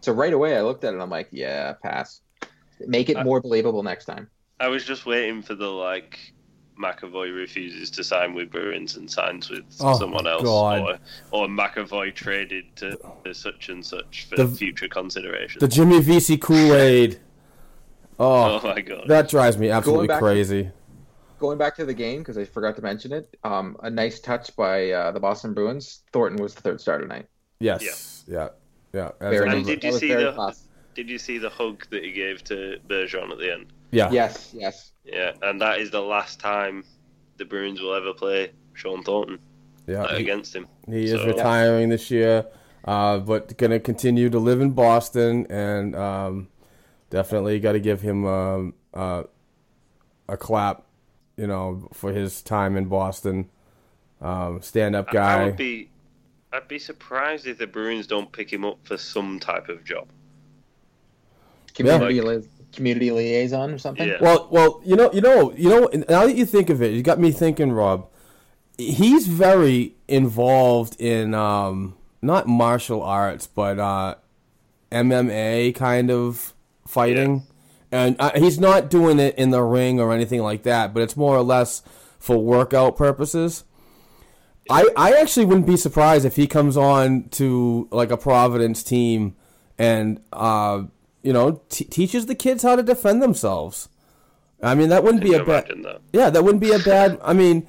[0.01, 2.21] So right away, I looked at it, I'm like, yeah, pass.
[2.87, 4.29] Make it I- more believable next time.
[4.61, 6.33] I was just waiting for the like
[6.79, 10.81] McAvoy refuses to sign with Bruins and signs with Oh, someone else, God.
[10.81, 10.99] or
[11.31, 15.61] or McAvoy traded to, to such and such for The- future consideration.
[15.61, 17.21] The Jimmy Vesey Kool Aid.
[18.17, 19.09] Oh, oh my god!
[19.09, 20.71] that drives me absolutely back- crazy.
[21.41, 23.37] Going back to the game because I forgot to mention it.
[23.43, 26.05] Um, a nice touch by uh, the Boston Bruins.
[26.13, 27.27] Thornton was the third star tonight.
[27.59, 28.23] Yes.
[28.29, 28.51] Yeah.
[28.93, 29.11] Yeah.
[29.21, 30.69] As Very And did you see the- class.
[30.95, 33.67] Did you see the hug that he gave to Bergeron at the end?
[33.91, 34.13] yeah.
[34.13, 34.93] Yes, yes.
[35.05, 36.85] Yeah, and that is the last time
[37.37, 39.39] the Bruins will ever play Shawn Thornton
[39.87, 40.05] Yeah.
[40.05, 40.67] uh, He- against him.
[40.89, 42.47] He is retiring this year,
[42.85, 46.49] uh, but going to continue to live in Boston, and um,
[47.11, 49.25] definitely got to give him um, uh,
[50.29, 50.85] a clap,
[51.37, 53.51] you know, for his time in Boston.
[54.21, 55.45] Um, stand up I- I guy.
[55.47, 55.91] would be,
[56.53, 60.09] I'd be surprised if the Bruins don't pick him up for some type of job.
[61.75, 64.09] Community, Like- li- community liaison or something.
[64.09, 64.19] Yeah.
[64.21, 65.89] Well, well, you know, you know, you know.
[66.09, 68.09] Now that you think of it, you got me thinking, Rob.
[68.77, 74.17] He's very involved in um, not martial arts, but uh,
[74.91, 76.55] MMA kind of
[76.87, 77.47] fighting,
[77.93, 80.93] and uh, he's not doing it in the ring or anything like that.
[80.93, 81.83] But it's more or less
[82.19, 83.65] for workout purposes.
[84.71, 89.37] I I actually wouldn't be surprised if he comes on to like a Providence team
[89.79, 90.85] and uh
[91.25, 93.89] you know t- teaches the kids how to defend themselves.
[94.63, 96.01] I mean that wouldn't be a bad that?
[96.13, 97.19] yeah that wouldn't be a bad.
[97.23, 97.69] I mean.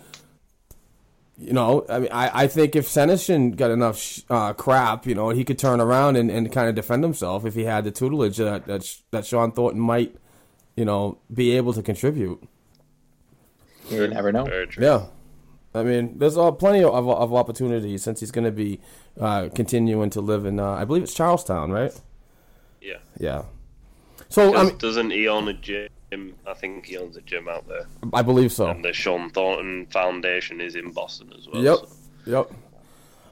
[1.37, 5.15] You know, I mean, I, I think if Senyshyn got enough sh- uh, crap, you
[5.15, 7.91] know, he could turn around and, and kind of defend himself if he had the
[7.91, 10.15] tutelage that that, Sh- that Shawn Thornton might,
[10.77, 12.41] you know, be able to contribute.
[13.89, 14.45] You would never know.
[14.45, 14.85] Very true.
[14.85, 15.07] Yeah,
[15.75, 18.79] I mean, there's uh, plenty of, of opportunities since he's going to be
[19.19, 21.91] uh, continuing to live in, uh, I believe it's Charlestown, right?
[22.85, 22.97] Yeah.
[23.19, 23.43] Yeah.
[24.29, 25.89] So I, Does, mean, doesn't he own a gym?
[26.47, 27.87] I think he owns a gym out there.
[28.13, 28.67] I believe so.
[28.67, 31.63] And the Shawn Thornton Foundation is in Boston as well.
[31.63, 31.77] Yep.
[31.77, 31.87] so-
[32.27, 32.51] Yep.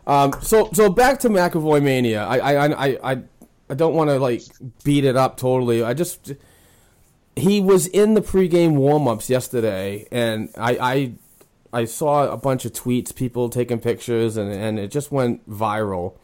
[0.05, 2.23] Um, so so back to McAvoy mania.
[2.25, 3.21] I I I I,
[3.69, 4.41] I don't want to like
[4.83, 5.81] beat it up totally.
[5.81, 6.33] I just
[7.35, 11.13] he was in the pregame warm-ups yesterday, and I I
[11.81, 16.15] I saw a bunch of tweets, people taking pictures, and and it just went viral.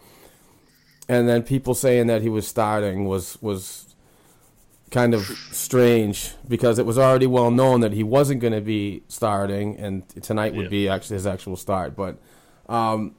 [1.09, 3.95] And then people saying that he was starting was was
[4.91, 9.03] kind of strange because it was already well known that he wasn't going to be
[9.07, 10.69] starting, and tonight would Yeah.
[10.69, 11.95] be actually his actual start.
[11.95, 12.17] But
[12.67, 13.15] um,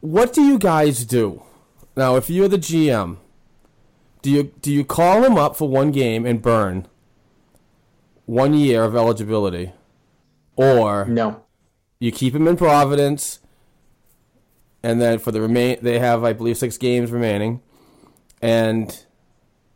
[0.00, 1.42] what do you guys do
[1.96, 2.16] now?
[2.16, 3.18] If you're the GM,
[4.22, 6.86] do you do you call him up for one game and burn
[8.26, 9.72] one year of eligibility,
[10.56, 11.42] or No.
[12.00, 13.38] you keep him in Providence,
[14.82, 17.60] and then for the remain, they have I believe six games remaining,
[18.40, 19.04] and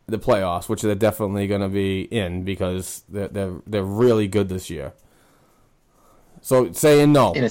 [0.07, 4.49] the playoffs, which they're definitely going to be in because they're they're they're really good
[4.49, 4.93] this year.
[6.41, 7.49] So saying no, In a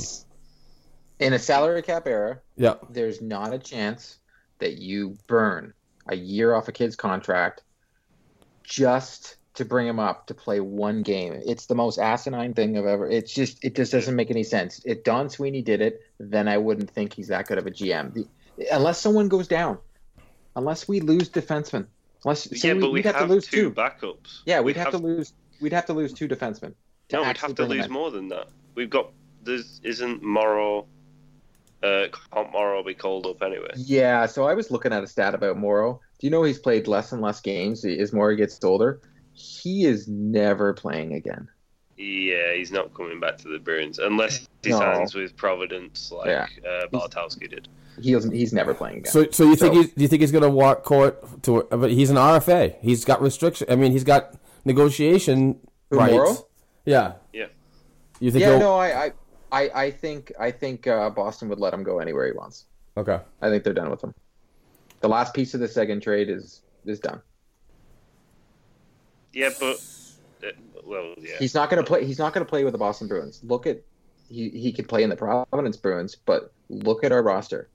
[1.19, 4.19] in a salary cap era, yeah, there's not a chance
[4.59, 5.73] that you burn
[6.09, 7.63] a year off a kid's contract
[8.63, 11.41] just to bring him up to play one game.
[11.45, 13.09] It's the most asinine thing I've ever.
[13.09, 14.81] It's just it just doesn't make any sense.
[14.85, 18.15] If Don Sweeney did it, then I wouldn't think he's that good of a GM.
[18.15, 18.27] The,
[18.73, 19.79] unless someone goes down,
[20.55, 21.87] unless we lose defensemen,
[22.25, 23.71] unless yeah, we, but we have, have, to lose two two.
[23.73, 24.41] backups.
[24.47, 25.33] Yeah, we'd, have, to lose.
[25.61, 26.75] We'd have to lose two defensemen.
[27.13, 28.49] No, we'd have to lose more than that.
[28.75, 29.11] We've got
[29.43, 30.87] there's isn't Morrow.
[31.83, 33.71] Uh, can't Morrow be called up anyway?
[33.77, 36.01] Yeah, so I was looking at a stat about Morrow.
[36.19, 39.01] Do you know he's played less and less games as Morrow gets older?
[39.37, 41.49] He is never playing again.
[41.99, 44.79] Yeah, he's not coming back to the Bruins unless he No.
[44.79, 46.47] signs with Providence like Yeah.
[46.69, 47.69] uh, Bartkowski did.
[48.01, 49.13] He's he's never playing again.
[49.13, 51.63] So, so you think he's, do you think he's going to walk court to?
[51.71, 52.77] But he's an RFA.
[52.83, 53.67] He's got restriction.
[53.71, 54.35] I mean, he's got
[54.67, 55.59] negotiation
[55.91, 56.13] Who, rights.
[56.13, 56.47] Morrow?
[56.85, 57.13] Yeah.
[57.33, 57.47] Yeah.
[58.21, 58.43] You think?
[58.43, 59.13] yeah, he'll- no, I, I,
[59.53, 62.67] I, I think I think uh, Boston would let him go anywhere he wants.
[62.99, 63.19] Okay.
[63.41, 64.15] I think they're done with him.
[65.01, 67.23] The last piece of the second trade is is done.
[69.37, 69.79] Yeah, but
[70.43, 70.53] uh,
[70.87, 71.35] well, yeah.
[71.39, 72.07] He's not going to play.
[72.07, 73.41] He's not going to play with the Boston Bruins.
[73.45, 73.83] Look at
[74.31, 77.69] he he could play in the Providence Bruins, but look at our roster.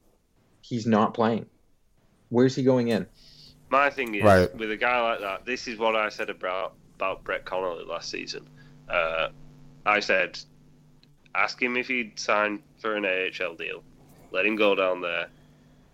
[0.61, 1.45] He's not playing.
[2.29, 3.05] Where's he going in?
[3.69, 4.55] My thing is Right.
[4.55, 5.45] with a guy like that.
[5.45, 8.49] This is what I said about about Brett Connolly last season.
[8.89, 9.29] Uh,
[9.85, 10.39] I said,
[11.35, 13.83] ask him if he'd sign for an AHL deal,
[14.31, 15.27] let him go down there,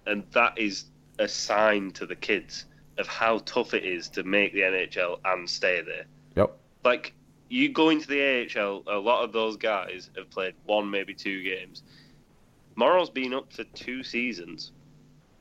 [0.05, 0.85] and that is
[1.19, 2.66] a sign to the kids
[2.97, 6.05] of how tough it is to make the NHL and stay there.
[6.35, 6.57] Yep.
[6.83, 7.13] Like
[7.49, 11.43] you go into the AHL, a lot of those guys have played one, maybe two
[11.43, 11.83] games.
[12.75, 14.71] Morrow's been up for two seasons,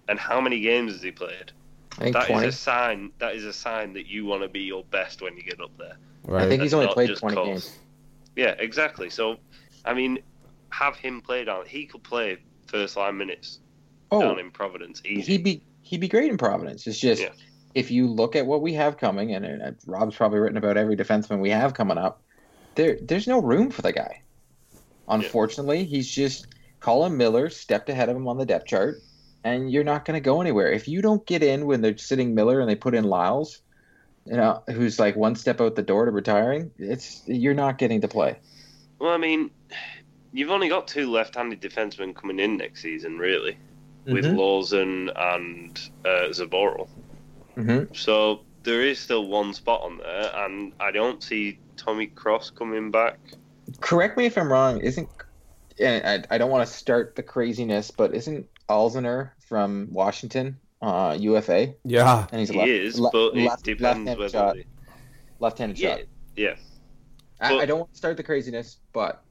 [0.09, 1.53] and how many games has he played?
[1.99, 2.49] I think That is twenty.
[2.49, 3.13] a sign.
[3.19, 5.71] That is a sign that you want to be your best when you get up
[5.79, 5.97] there.
[6.25, 6.45] Right.
[6.45, 7.47] I think he's only played just twenty cause.
[7.47, 7.79] games.
[8.37, 9.09] Yeah, exactly.
[9.11, 9.37] So,
[9.85, 10.19] I mean,
[10.71, 11.65] have him play down.
[11.67, 13.61] He could play first line minutes
[14.11, 15.03] Oh, down in Providence.
[15.05, 15.33] Easy.
[15.33, 16.87] he'd be he'd be great in Providence.
[16.87, 17.29] It's just Yeah.
[17.75, 20.97] if you look at what we have coming, and, and Rob's probably written about every
[20.97, 22.23] defenseman we have coming up.
[22.75, 24.23] There, there's no room for the guy.
[25.09, 26.49] Unfortunately, he's just
[26.81, 28.97] Colin Miller stepped ahead of him on the depth chart,
[29.45, 32.35] and you're not going to go anywhere if you don't get in when they're sitting
[32.35, 33.63] Miller and they put in Liles,
[34.27, 36.73] you know, who's like one step out the door to retiring.
[36.79, 38.37] It's you're not getting to play.
[38.99, 39.51] Well, I mean,
[40.33, 43.57] you've only got two left-handed defensemen coming in next season, really,
[44.07, 44.37] with Mhm.
[44.37, 46.89] Lauzon and uh, Zboril.
[47.57, 47.95] Mm-hmm.
[47.95, 52.91] So there is still one spot on there, and I don't see Tommy Cross coming
[52.91, 53.19] back.
[53.81, 54.81] correct me if I'm wrong.
[54.81, 55.09] Isn't
[55.81, 61.17] and I, I don't want to start the craziness, but isn't Alzner from Washington uh,
[61.19, 61.75] UFA?
[61.85, 62.27] yeah.
[62.31, 64.29] And he's He left, is, le- but it left- depends left-handed whether.
[64.31, 64.67] shot, they-
[65.41, 66.01] left-handed Yeah, shot.
[66.37, 66.55] yeah.
[67.41, 69.23] I, Well- I don't want to start the craziness, but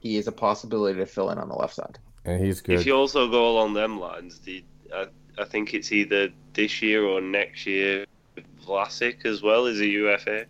[0.00, 1.98] he is a possibility to fill in on the left side.
[2.24, 4.64] And he's If you also go along them lines, the
[4.94, 5.06] I,
[5.38, 8.06] I think it's either this year or next year.
[8.66, 10.46] Vlasic as well is a UFA.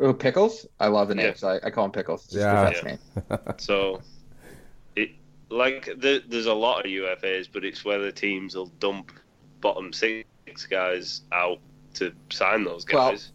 [0.00, 0.66] Oh, Pickles.
[0.78, 1.26] I love the name.
[1.26, 1.34] Yeah.
[1.34, 2.26] So I, I call him Pickles.
[2.26, 2.64] It's Yeah.
[2.64, 3.38] the best name.
[3.58, 4.00] So,
[4.94, 5.10] it
[5.50, 9.12] like the, there's a lot of UFAs, but it's whether teams will dump
[9.60, 10.24] bottom six
[10.70, 11.58] guys out
[11.94, 12.94] to sign those guys.
[12.94, 13.32] Well, guys.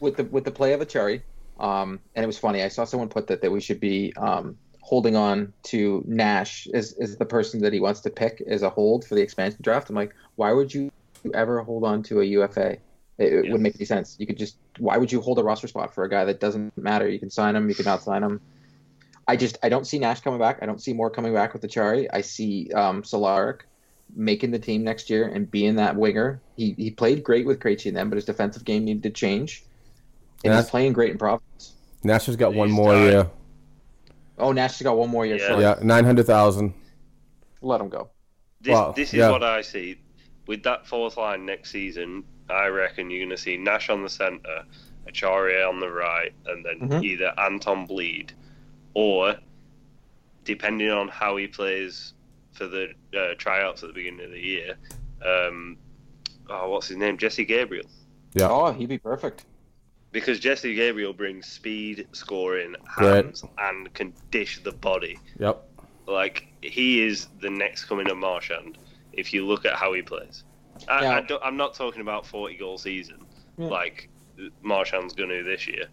[0.00, 1.20] with the with the play of Acciari,
[1.60, 2.62] um, and it was funny.
[2.62, 4.56] I saw someone put that that we should be um,
[4.86, 8.70] holding on to Nash as, as the person that he wants to pick as a
[8.70, 9.90] hold for the expansion draft.
[9.90, 10.92] I'm like, why would you
[11.34, 12.74] ever hold on to a UFA?
[12.74, 12.78] It,
[13.18, 13.40] it Yeah.
[13.50, 14.14] wouldn't make any sense.
[14.20, 16.70] You could just why would you hold a roster spot for a guy that doesn't
[16.78, 17.08] matter?
[17.08, 18.40] You can sign him, you can not sign him.
[19.26, 20.60] I just I don't see Nash coming back.
[20.62, 22.06] I don't see more coming back with Acciari.
[22.12, 23.62] I see um, Cehlarik
[24.14, 26.40] making the team next year and being that winger.
[26.56, 29.64] He he played great with Krejci and them, but his defensive game needed to change.
[30.44, 30.60] And Yeah.
[30.60, 31.74] he's playing great in Providence.
[32.04, 33.10] Nash has got one more died.
[33.12, 33.30] year.
[34.38, 35.36] Oh, Nash has got one more year.
[35.38, 35.58] Yeah.
[35.58, 36.74] Yeah, nine hundred thousand.
[37.62, 38.10] Let him go.
[38.60, 39.30] This, Wow, this is yeah.
[39.30, 39.98] what I see.
[40.46, 44.08] With that fourth line next season, I reckon you're going to see Nash on the
[44.08, 44.64] centre,
[45.08, 47.02] Acciari on the right, and then Mhm.
[47.02, 48.30] either Anton Blidh
[48.94, 49.36] or,
[50.44, 52.12] depending on how he plays
[52.52, 54.76] for the uh, tryouts at the beginning of the year,
[55.24, 55.76] um,
[56.48, 57.16] oh, what's his name?
[57.18, 57.86] Jesse Gabrielle.
[58.34, 58.48] Yeah.
[58.50, 59.44] Oh, he'd be perfect.
[60.12, 63.24] Because Jesse Gabrielle brings speed, scoring, Great.
[63.26, 65.18] hands, and can dish the body.
[65.38, 65.62] Yep.
[66.06, 68.78] Like he is the next coming of Marchand.
[69.12, 70.44] If you look at how he plays,
[70.88, 71.16] I, Yeah.
[71.16, 73.24] I don't, I'm not talking about 40 goal season
[73.58, 73.66] Yeah.
[73.66, 74.08] like
[74.62, 75.86] Marchand's going to this year.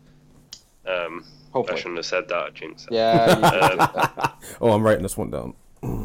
[0.86, 2.38] Um, I shouldn't have said that.
[2.38, 2.96] I jinxed it.
[2.96, 3.90] Yeah.
[4.14, 4.30] Um.
[4.62, 5.54] Oh, I'm writing this one down.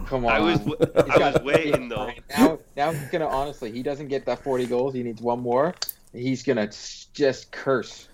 [0.07, 0.27] Come on.
[0.27, 0.75] I was He's
[1.11, 2.11] I was waiting though.
[2.37, 3.71] Now, now he's gonna honestly.
[3.71, 4.95] He doesn't get that 40 goals.
[4.95, 5.75] He needs one more.
[6.13, 6.71] He's gonna
[7.13, 8.09] just curse,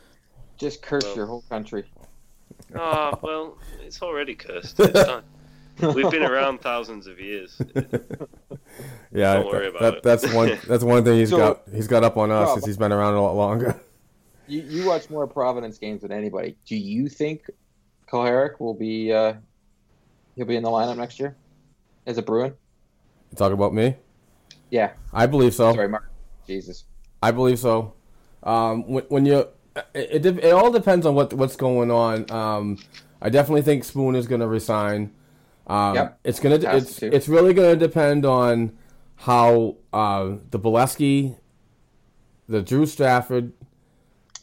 [0.56, 1.16] just curse Well.
[1.16, 1.84] your whole country.
[2.74, 4.78] Oh well, it's already cursed.
[4.80, 5.22] It's fine.
[5.94, 7.60] We've been around thousands of years.
[9.12, 10.02] Yeah, Don't worry about that- it.
[10.02, 10.58] that's one.
[10.66, 11.62] That's one thing he's So- got.
[11.72, 13.80] He's got up on us Rob- since he's been around a lot longer.
[14.48, 16.56] You you watch more Providence games than anybody.
[16.66, 17.48] Do you think
[18.10, 19.34] Cehlarik will be uh,
[20.34, 21.36] he'll be in the lineup next year
[22.06, 22.54] as a Bruin?
[23.30, 23.94] You talk about me.
[24.70, 24.94] Yeah.
[25.12, 25.72] I believe so.
[25.72, 26.10] Sorry, Mark.
[26.46, 26.84] Jesus.
[27.24, 27.94] I believe so.
[28.42, 29.48] Um, when, when you,
[29.94, 32.30] it, it, it all depends on what what's going on.
[32.30, 32.78] Um,
[33.22, 35.10] I definitely think Spoon is going to resign.
[35.66, 36.20] Um, Yep.
[36.24, 36.60] It's gonna.
[36.68, 37.06] Has It's to.
[37.14, 38.76] it's really going to depend on
[39.16, 41.38] how uh, the Beleskey,
[42.46, 43.54] the Drew Stafford,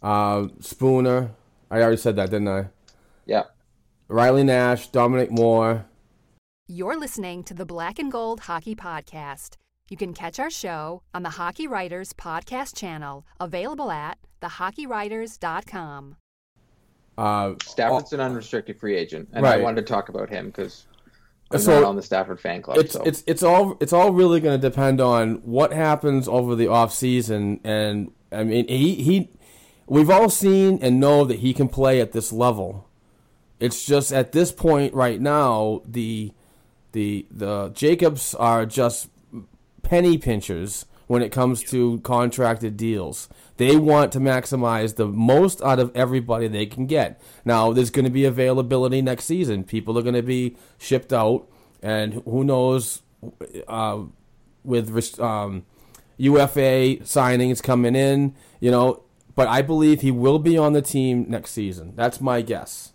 [0.02, 1.32] uh, Spooner.
[1.70, 2.70] I already said that, didn't I?
[3.28, 3.44] Yeah.
[4.08, 5.86] Riley Nash, Dominic Moore.
[6.68, 9.58] You're listening to the Black and Gold Hockey Podcast.
[9.92, 16.16] You can catch our show on the Hockey Writers Podcast channel, available at thehockeywriters.com.
[17.18, 20.86] Uh, Stafford's an unrestricted free agent, and I wanted to talk about him because
[21.52, 22.78] I'm So- not on the Stafford fan club.
[22.78, 23.04] it's so.
[23.04, 26.94] it's it's all it's all really going to depend on what happens over the off
[26.94, 29.30] season and I mean he he
[29.88, 32.88] we've all seen and know that he can play at this level.
[33.60, 36.32] It's just at this point right now the
[36.94, 39.10] the the Jacobs are just
[39.92, 43.28] penny pinchers when it comes to contracted deals.
[43.58, 47.22] They want to maximize the most out of everybody they can get.
[47.44, 49.66] Now, there's going to be availability next season.
[49.66, 51.46] People are going to be shipped out,
[51.84, 53.02] and who knows
[53.68, 54.04] uh,
[54.64, 55.66] with um,
[56.16, 59.04] UFA signings coming in, you know.
[59.36, 61.98] But I believe he will be on the team next season.
[61.98, 62.94] That's my guess.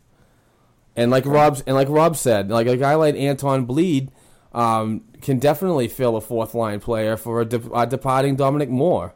[0.96, 4.08] And like Rob's and like Rob said, like a guy like Anton Blidh
[4.56, 9.14] um, can definitely fill a fourth line player for a, de- a departing Dominic Moore.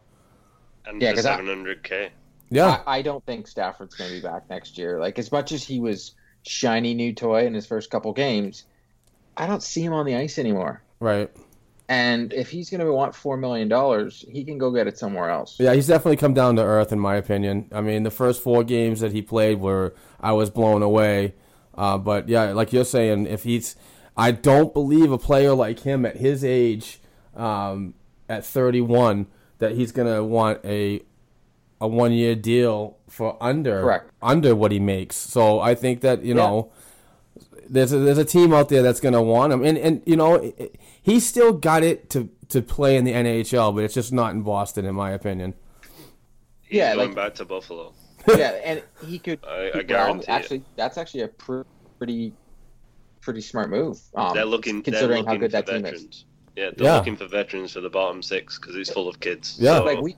[0.86, 2.10] And Yeah, for 'cause I- 700k.
[2.52, 4.98] Yeah, I, I don't think Stafford's going to be back next year.
[4.98, 8.64] Like as much as he was shiny new toy in his first couple games,
[9.36, 10.82] I don't see him on the ice anymore.
[11.00, 11.30] right.
[11.88, 15.28] And if he's going to want four million dollars, he can go get it somewhere
[15.28, 15.56] else.
[15.58, 17.68] Yeah, he's definitely come down to earth, in my opinion.
[17.72, 21.34] I mean, the first four games that he played were I was blown away.
[21.74, 23.74] Uh, but yeah, like you're saying, if he's,
[24.20, 27.00] I don't believe a player like him at his age,
[27.34, 27.94] um,
[28.28, 29.26] at 31,
[29.58, 31.02] that he's gonna want a
[31.80, 34.10] a one year deal for under Correct.
[34.22, 35.16] under what he makes.
[35.16, 36.70] So I think that you know.
[37.72, 40.16] There's a, there's a team out there that's going to want him, and and you
[40.16, 43.94] know it- it- he's still got it to, to play in the NHL, but it's
[43.94, 45.54] just not in Boston, in my opinion.
[46.62, 47.92] He's Yeah, going like- back to Buffalo.
[48.26, 49.38] yeah, and he could.
[49.46, 50.28] I- I well, guarantee it.
[50.30, 52.32] actually, that's actually a pretty,
[53.30, 54.00] pretty smart move.
[54.16, 54.76] Um, they're looking.
[54.82, 55.90] They're considering how looking good for that team is.
[55.92, 56.24] veterans.
[56.56, 56.96] Yeah, they're Yeah.
[56.98, 59.56] looking for veterans for the bottom six because it's full of kids.
[59.60, 59.78] Yeah.
[59.78, 60.16] So Like we,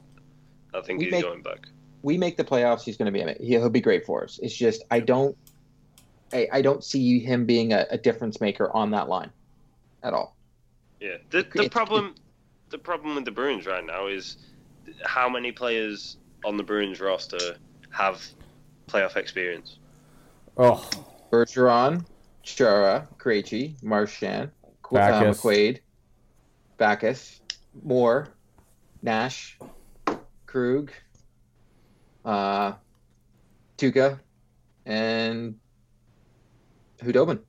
[0.73, 1.67] I think we he's make- going back.
[2.03, 3.39] we make the playoffs, he's going to be in it.
[3.41, 4.41] He'll be great for us.
[4.43, 5.37] It's just I don't,
[6.33, 9.31] I, I don't see him being a, a difference maker on that line,
[10.03, 10.35] at all.
[11.01, 11.19] Yeah.
[11.31, 12.15] The the It's- problem,
[12.71, 14.39] the problem with the Bruins right now is
[15.05, 17.57] how many players on the Bruins roster
[17.91, 18.25] have
[18.89, 19.79] playoff experience.
[20.57, 20.89] Oh,
[21.31, 22.05] Bergeron,
[22.43, 24.51] Chara, Krejci, Marchand,
[24.83, 25.41] Qu- uh, Backes.
[25.41, 25.81] McQuaid,
[26.77, 27.41] Backes,
[27.83, 28.29] Moore,
[29.03, 29.59] Nash,
[30.47, 30.91] Krug,
[32.25, 32.73] uh,
[33.79, 34.19] Tuukka,
[34.87, 35.59] and
[37.01, 37.41] Khudobin.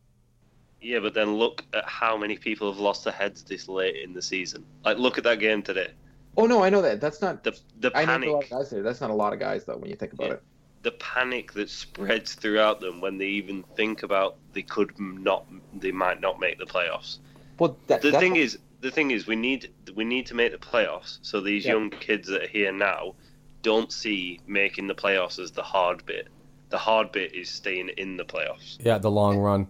[0.82, 4.14] Yeah, but then look at how many people have lost their heads this late in
[4.14, 4.66] the season.
[4.84, 5.92] Like, look at that game today.
[6.36, 7.00] Oh no, I know that.
[7.00, 7.44] That's not.
[7.44, 8.10] The the panic.
[8.10, 8.82] I know a lot of guys there.
[8.82, 9.78] That's not a lot of guys though.
[9.78, 10.34] When you think about Yeah.
[10.34, 10.44] it.
[10.84, 15.92] The panic that spreads throughout them when they even think about they could not, they
[15.92, 17.20] might not make the playoffs.
[17.58, 20.52] Well, that, The thing what- is, the thing is, we need we need to make
[20.52, 21.74] the playoffs so these Yeah.
[21.74, 23.16] young kids that are here now
[23.62, 26.28] don't see making the playoffs as the hard bit.
[26.70, 28.78] The hard bit is staying in the playoffs.
[28.84, 29.68] yeah, the long run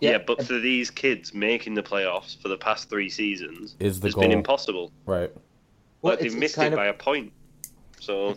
[0.00, 0.18] Yeah, Yeah.
[0.26, 4.14] but for these kids, making the playoffs for the past three seasons is the has
[4.14, 4.22] goal.
[4.22, 4.90] been impossible.
[5.06, 5.30] Right.
[6.02, 7.32] well, like they've missed kind it of- by a point.
[8.00, 8.36] So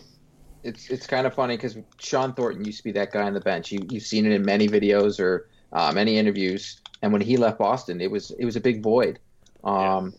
[0.62, 3.40] it's it's kind of funny because Shawn Thornton used to be that guy on the
[3.40, 3.72] bench.
[3.72, 6.80] You you've seen it in many videos or uh, many interviews.
[7.02, 9.18] And when he left Boston, it was it was a big void.
[9.64, 10.14] Um,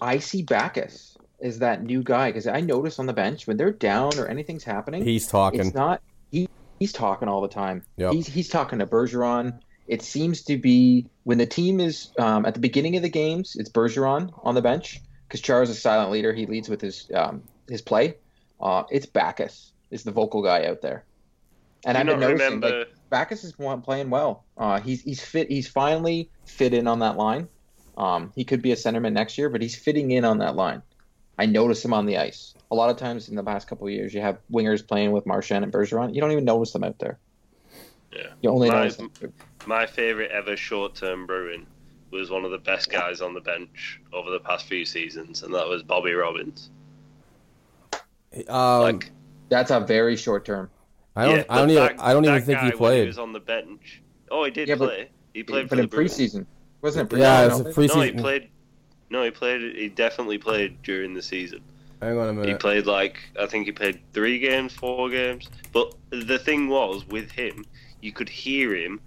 [0.00, 3.72] I see Backes as that new guy because I notice on the bench when they're
[3.72, 5.60] down or anything's happening, He's talking.
[5.60, 6.48] it's not he
[6.78, 7.82] he's talking all the time.
[7.96, 8.12] Yep.
[8.12, 9.60] He's he's talking to Bergeron.
[9.86, 13.56] It seems to be when the team is um, at the beginning of the games,
[13.58, 16.32] it's Bergeron on the bench because Char is a silent leader.
[16.32, 18.16] He leads with his um, his play.
[18.60, 21.04] Uh, it's Backes is the vocal guy out there,
[21.86, 22.78] and I've been noticing remember?
[22.80, 24.44] like Backes is playing well.
[24.56, 25.48] Uh, he's he's fit.
[25.48, 27.48] He's finally fit in on that line.
[27.96, 30.82] Um, he could be a centerman next year, but he's fitting in on that line.
[31.38, 32.54] I notice him on the ice.
[32.70, 35.24] A lot of times in the past couple of years, you have wingers playing with
[35.24, 36.14] Marchand and Bergeron.
[36.14, 37.18] You don't even notice them out there.
[38.12, 38.28] Yeah.
[38.42, 39.12] You only My- notice them.
[39.66, 41.66] My favorite ever short-term Bruin
[42.10, 45.54] was one of the best guys on the bench over the past few seasons, and
[45.54, 46.70] that was Bobby Robbins.
[48.48, 49.10] Um, Like,
[49.48, 50.70] That's a very short term.
[51.16, 51.36] I don't.
[51.38, 52.00] yeah, I don't but even.
[52.00, 53.00] I don't even think he played.
[53.02, 54.02] he was on the bench.
[54.30, 55.10] Oh, he did Yeah, but- play.
[55.34, 56.18] He played for but the in Bruins.
[56.18, 56.46] preseason,
[56.82, 57.16] wasn't it?
[57.16, 57.20] Preseason?
[57.20, 57.94] yeah, it's a preseason.
[57.96, 58.48] No, he played.
[59.10, 59.76] No, he played.
[59.76, 61.60] He definitely played during the season.
[62.02, 65.48] Hang on a He played like I think he played three games, four games.
[65.72, 67.64] But the thing was with him,
[68.00, 69.00] you could hear him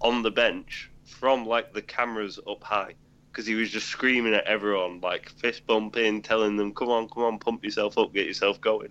[0.00, 2.94] on the bench from like the cameras up high
[3.32, 7.22] because he was just screaming at everyone, like fist bumping, telling them, "Come on, come
[7.24, 8.90] on, pump yourself up, get yourself going,"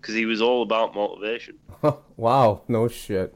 [0.00, 1.58] because he was all about motivation.
[2.16, 2.62] wow.
[2.68, 3.34] No shit.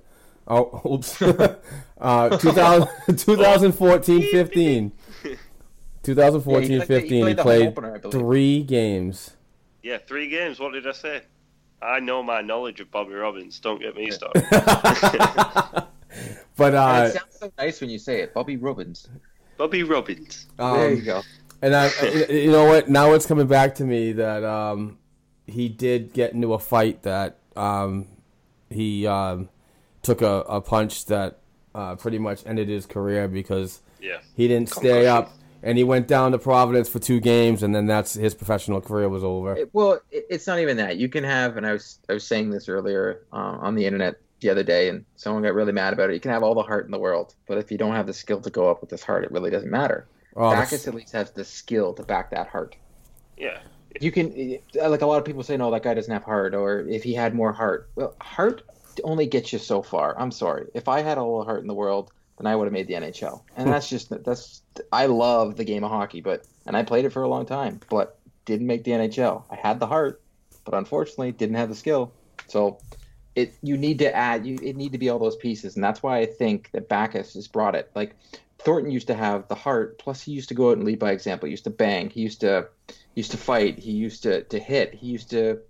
[0.49, 1.21] Oh, oops.
[2.01, 2.89] uh, 2000,
[3.19, 4.93] 2014 15.
[6.03, 7.11] 2014 Yeah, he played the- he 15.
[7.11, 9.37] He played played opener, three games.
[9.83, 10.59] Yeah, three games.
[10.59, 11.23] What did I say?
[11.83, 13.61] I know my knowledge of Bobby Robbins.
[13.61, 14.45] Don't get me started.
[16.57, 19.09] But uh, it sounds so nice when you say it, Bobby Robbins.
[19.57, 20.47] Bobby Robbins.
[20.57, 21.23] there you um, go.
[21.63, 22.89] and I, I- you know what?
[22.89, 24.99] Now it's coming back to me that um,
[25.47, 28.07] he did get into a fight that um,
[28.71, 29.49] he um,
[30.03, 31.39] took a, a punch that
[31.75, 34.19] uh, pretty much ended his career because Yeah.
[34.35, 35.33] he didn't stay up
[35.63, 39.09] and he went down to Providence for two games and then that's his professional career
[39.09, 39.57] was over.
[39.57, 40.97] It- well, it, it's not even that.
[40.99, 44.17] You can have, and I was I was saying this earlier uh, on the internet
[44.41, 46.15] the other day, and someone got really mad about it.
[46.15, 48.13] You can have all the heart in the world, but if you don't have the
[48.13, 50.07] skill to go up with this heart, it really doesn't matter.
[50.37, 52.77] Oh, Backes that's- at least has the skill to back that heart.
[53.37, 53.59] Yeah.
[53.99, 56.55] You can, eh, like a lot of people say, no, that guy doesn't have heart,
[56.55, 57.89] or if he had more heart.
[57.95, 58.63] Well, heart
[59.05, 60.19] only gets you so far.
[60.19, 60.67] I'm sorry.
[60.75, 62.95] If I had all the heart in the world, then I would have made the
[62.95, 63.43] NHL.
[63.57, 64.61] And that's just that's.
[64.93, 67.81] I love the game of hockey, but and I played it for a long time,
[67.89, 69.45] but didn't make the NHL.
[69.51, 70.21] I had the heart,
[70.65, 72.13] but unfortunately didn't have the skill.
[72.49, 72.79] So
[73.37, 76.03] it you need to add you it need to be all those pieces, and that's
[76.03, 77.91] why I think that Backes has brought it.
[77.95, 78.17] Like
[78.59, 81.13] Thornton used to have the heart, plus he used to go out and lead by
[81.13, 81.47] example.
[81.47, 82.11] He used to bang.
[82.11, 82.69] He used to
[83.15, 83.79] used to fight.
[83.79, 84.95] He used to to hit.
[84.95, 85.61] He used to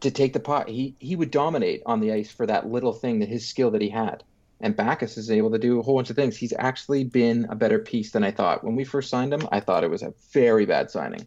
[0.00, 0.68] to take the pot.
[0.68, 3.82] He he would dominate on the ice for that little thing that his skill that
[3.82, 4.22] he had.
[4.60, 6.36] And Backes is able to do a whole bunch of things.
[6.36, 8.64] He's actually been a better piece than I thought.
[8.64, 11.26] When we first signed him, I thought it was a very bad signing,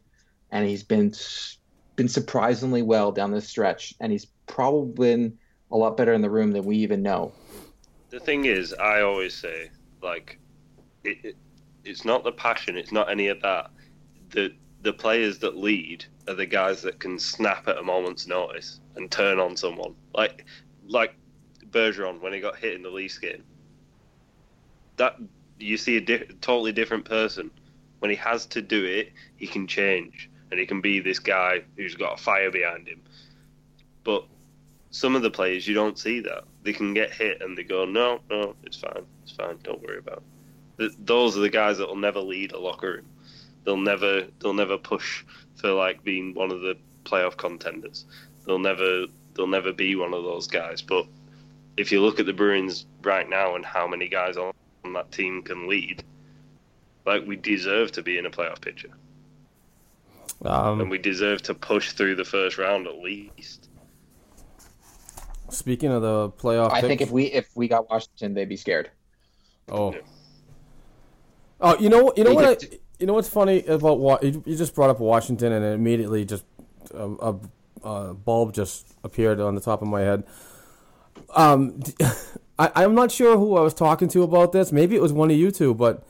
[0.52, 1.14] and he's been
[1.96, 3.94] been surprisingly well down this stretch.
[4.00, 5.38] And he's probably been
[5.72, 7.34] a lot better in the room than we even know.
[8.10, 9.72] The thing is, I always say,
[10.02, 10.40] like,
[11.04, 11.38] it, it,
[11.84, 13.72] it's not the passion, it's not any of that.
[14.32, 18.80] The the players that lead are the guys that can snap at a moment's notice
[18.96, 19.94] and turn on someone.
[20.14, 20.46] Like
[20.88, 21.16] like
[21.70, 23.44] Bergeron when he got hit in the Leafs game.
[24.98, 25.18] That
[25.60, 27.52] you see a di- totally different person.
[28.00, 31.62] When he has to do it, he can change and he can be this guy
[31.76, 33.02] who's got a fire behind him.
[34.04, 34.26] But
[34.92, 37.86] some of the players you don't see that they can get hit and they go
[37.86, 40.22] no no it's fine it's fine don't worry about
[40.80, 40.92] it.
[41.06, 43.06] Those are the guys that will never lead a locker room
[43.64, 45.24] they'll never they'll never push
[45.56, 46.76] for like being one of the
[47.06, 48.06] playoff contenders
[48.46, 51.06] they'll never they'll never be one of those guys but
[51.78, 54.54] if you look at the Bruins right now and how many guys on
[54.94, 56.04] that team can lead,
[57.06, 58.90] like we deserve to be in a playoff picture.
[60.44, 63.70] Um, and we deserve to push through the first round at least.
[65.50, 68.90] Speaking of the playoff, I think if we if we got Washington, they'd be scared.
[69.70, 69.96] Oh.
[71.60, 72.64] Oh, you know, you know They what?
[72.64, 76.26] I, you know what's funny about Wa- you you just brought up Washington, and immediately
[76.26, 76.46] just
[76.94, 77.40] a, a,
[77.84, 80.24] a bulb just appeared on the top of my head.
[81.36, 81.94] Um, d-
[82.60, 84.72] I, I'm not sure who I was talking to about this.
[84.72, 85.74] Maybe it was one of you two.
[85.74, 86.08] But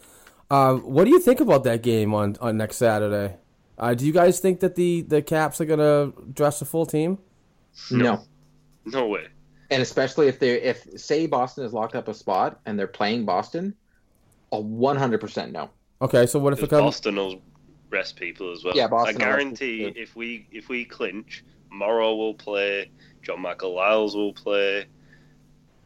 [0.50, 3.38] uh, what do you think about that game on, on next Saturday?
[3.82, 7.18] Uh, do you guys think that the, the Caps are gonna dress a full team?
[7.90, 8.24] No.
[8.86, 9.28] No way.
[9.72, 13.26] And especially if they if say Boston is locked up a spot and they're playing
[13.26, 13.74] Boston,
[14.52, 15.70] a one hundred percent no.
[16.02, 16.82] Okay, so what if it comes?
[16.82, 17.42] Boston will
[17.90, 18.76] rest people as well.
[18.76, 22.92] Yeah, Boston I will guarantee rest if we if we clinch, Morrow will play,
[23.24, 24.86] John Michael Liles will play.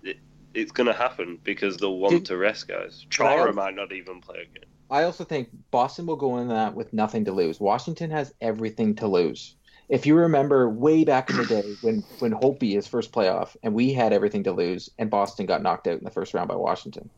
[0.03, 0.17] It,
[0.53, 3.05] it's going to happen because they'll want Did- to rest guys.
[3.05, 4.69] I Chara might not even play again.
[4.89, 7.59] I also think Boston will go in that with nothing to lose.
[7.59, 9.55] Washington has everything to lose.
[9.89, 13.73] If you remember way back in the day when when Hopi his first playoff and
[13.73, 16.55] we had everything to lose and Boston got knocked out in the first round by
[16.55, 17.09] Washington.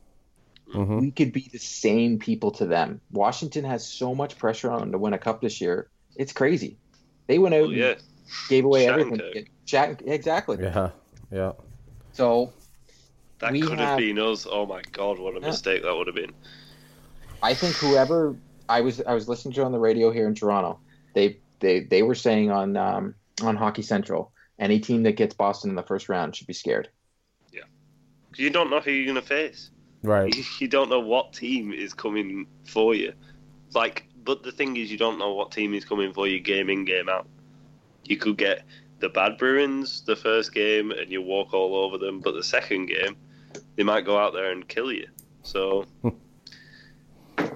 [0.73, 0.99] Mhm.
[0.99, 2.99] We could be the same people to them.
[3.11, 5.89] Washington has so much pressure on them to win a cup this year.
[6.17, 6.77] It's crazy.
[7.27, 8.01] They went out Well, yeah, and
[8.49, 8.99] gave away Shattenkirk.
[9.01, 9.45] everything.
[9.45, 10.57] to Shat- exactly.
[10.61, 10.89] Yeah,
[11.31, 11.51] yeah.
[12.13, 12.51] So
[13.39, 14.45] that could have- have been us.
[14.49, 15.47] Oh my god, what a Yeah.
[15.47, 16.33] mistake that would have been.
[17.41, 18.35] I think whoever
[18.69, 20.79] I was I was listening to on the radio here in Toronto,
[21.13, 25.69] they they they were saying on um, on Hockey Central, any team that gets Boston
[25.69, 26.89] in the first round should be scared.
[27.51, 27.63] Yeah,
[28.35, 29.71] you don't know who you're going to face.
[30.03, 30.33] Right.
[30.35, 33.13] You, you don't know what team is coming for you.
[33.73, 36.69] Like, but the thing is, you don't know what team is coming for you game
[36.69, 37.27] in, game out.
[38.03, 38.63] You could get
[38.99, 42.87] the bad Bruins the first game and you walk all over them, but the second
[42.87, 43.15] game,
[43.75, 45.07] they might go out there and kill you.
[45.43, 45.85] So,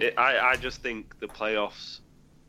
[0.01, 1.99] it, I, I just think the playoffs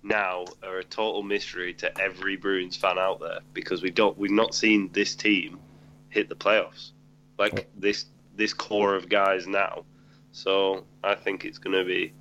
[0.02, 4.30] now are a total mystery to every Bruins fan out there because we don't we've
[4.30, 5.60] not seen this team
[6.08, 6.90] hit the playoffs
[7.38, 9.84] like this this core of guys now.
[10.32, 12.12] So I think it's going to be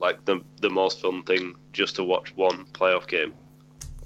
[0.00, 3.34] like the the most fun thing just to watch one playoff game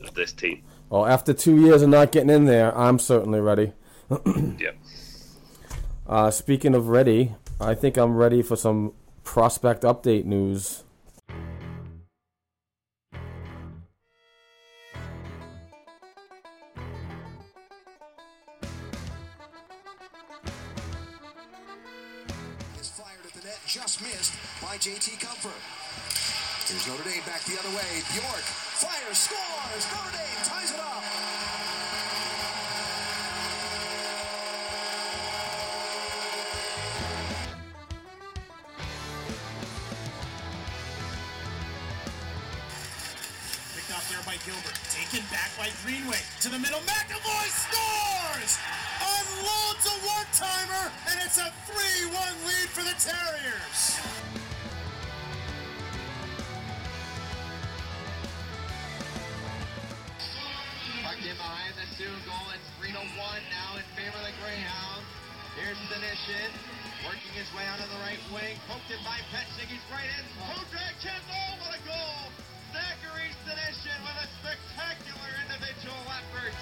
[0.03, 0.63] of this team.
[0.89, 3.73] Well, after two years of not getting in there, I'm certainly ready.
[4.11, 4.73] Yeah.
[6.05, 8.93] Uh, speaking of ready, I think I'm ready for some
[9.25, 10.85] prospect update news.
[23.73, 25.49] just missed by JT Compher.
[26.69, 28.05] Here's Notre Dame back the other way.
[28.13, 28.45] Bjork
[28.77, 29.85] fires, scores.
[29.89, 30.32] Notre Dame
[44.23, 44.79] there by Gilbert.
[44.91, 46.19] Taken back by Greenway.
[46.43, 46.81] To the middle.
[46.81, 48.59] McAvoy scores!
[49.03, 53.99] Unloads a one-timer, and it's a 3-1 lead for the Terriers.
[61.03, 62.47] Tucked in behind the Sioux goal.
[62.55, 63.07] It's 3 to 1
[63.51, 65.07] now in favor of the Greyhounds.
[65.59, 66.51] Here's Senyshyn
[67.05, 68.57] working his way out of the right wing.
[68.71, 69.69] Poked it by Petchik.
[69.69, 70.25] He's right in.
[70.49, 71.27] Kodrak chance.
[71.29, 72.42] Oh, what a goal!
[73.45, 76.53] With a spectacular individual effort.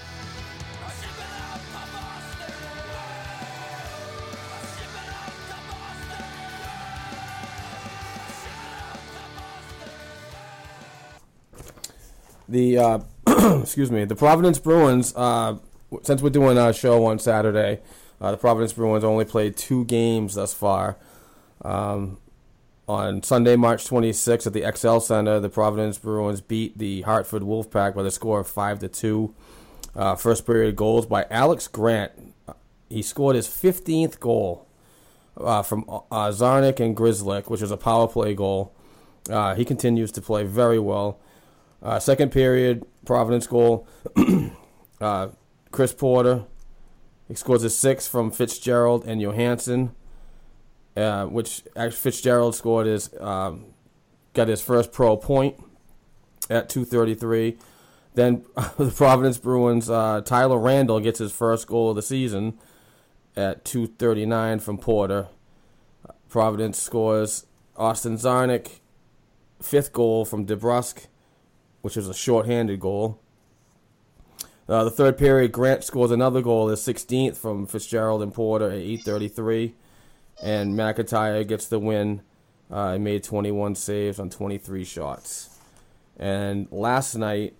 [12.48, 13.00] The uh,
[13.60, 15.14] excuse me, the Providence Bruins.
[15.14, 15.58] Uh,
[16.02, 17.80] since we're doing a show on Saturday,
[18.22, 20.96] uh, the Providence Bruins only played two games thus far.
[21.62, 22.16] Um,
[22.91, 27.95] on Sunday, March 26th at the XL Center, the Providence Bruins beat the Hartford Wolfpack
[27.95, 29.32] by the score of five to two.
[29.95, 32.11] Uh, first period goals by Alex Grant.
[32.88, 34.66] He scored his 15th goal
[35.36, 38.74] uh, from uh, Czarnik and Grzelcyk, which was a power play goal.
[39.28, 41.20] Uh, he continues to play very well.
[41.80, 43.86] Uh, second period, Providence goal.
[45.01, 45.28] uh,
[45.70, 46.45] Chris Porter
[47.30, 49.95] he scores a six from Fitzgerald and Johansson,
[51.01, 53.66] uh, which Fitzgerald scored his um,
[54.34, 55.57] got his first pro point
[56.48, 57.59] at 2:33.
[58.14, 58.44] Then
[58.76, 62.59] the Providence Bruins uh, Tyler Randall gets his first goal of the season
[63.36, 65.28] at 2:39 from Porter.
[66.28, 67.46] Providence scores
[67.76, 68.80] Austin Czarnik
[69.61, 71.07] fifth goal from DeBrusk
[71.82, 73.18] which was a shorthanded goal.
[74.68, 78.78] Uh, the third period, Grant scores another goal, his 16th from Fitzgerald and Porter at
[78.78, 79.72] 8:33,
[80.43, 82.22] and McIntyre gets the win.
[82.70, 85.59] Uh, made 21 saves on 23 shots.
[86.16, 87.55] And last night,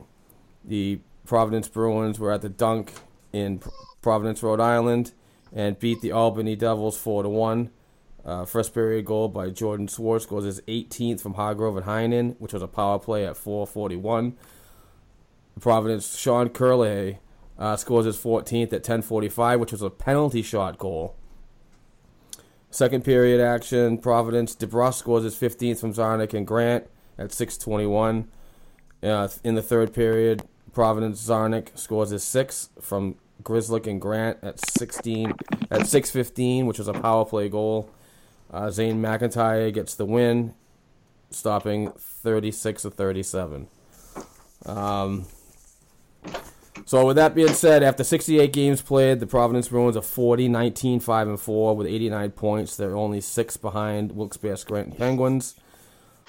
[0.65, 2.93] the Providence Bruins were at the Dunk
[3.33, 3.61] in
[4.03, 5.13] Providence, Rhode Island,
[5.53, 7.71] and beat the Albany Devils four to one.
[8.25, 12.53] Uh, first period goal by Jordan Szwarz scores his 18th from Hargrove and Heinen, which
[12.53, 14.35] was a power play at 4:41.
[15.59, 17.19] Providence Sean Kuraly
[17.59, 21.17] uh, scores his 14th at 10:45, which was a penalty shot goal.
[22.71, 26.87] Second period action, Providence DeBrusk scores his 15th from Czarnik and Grant
[27.19, 28.29] at 6:21.
[29.03, 30.43] Uh, in the third period,
[30.73, 35.33] Providence Czarnik scores his sixth from Grzelcyk and Grant at 16
[35.71, 37.91] at 6:15, which was a power play goal.
[38.53, 40.55] Uh, Zane McIntyre gets the win,
[41.31, 43.67] stopping 36 to 37.
[44.67, 45.27] Um,
[46.87, 51.01] so with that being said, after 68 games played, the Providence Bruins are 40, 19,
[51.01, 52.77] 5 and 4 with 89 points.
[52.77, 55.55] They're only six behind Wilkes-Barre Scranton Penguins.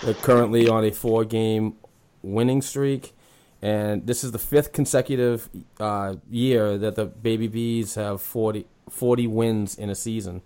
[0.03, 1.75] They're currently on a four-game
[2.21, 3.13] winning streak,
[3.61, 5.49] and this is the fifth consecutive
[5.79, 10.41] uh, year that the Baby Bees have 40, 40 wins in a season,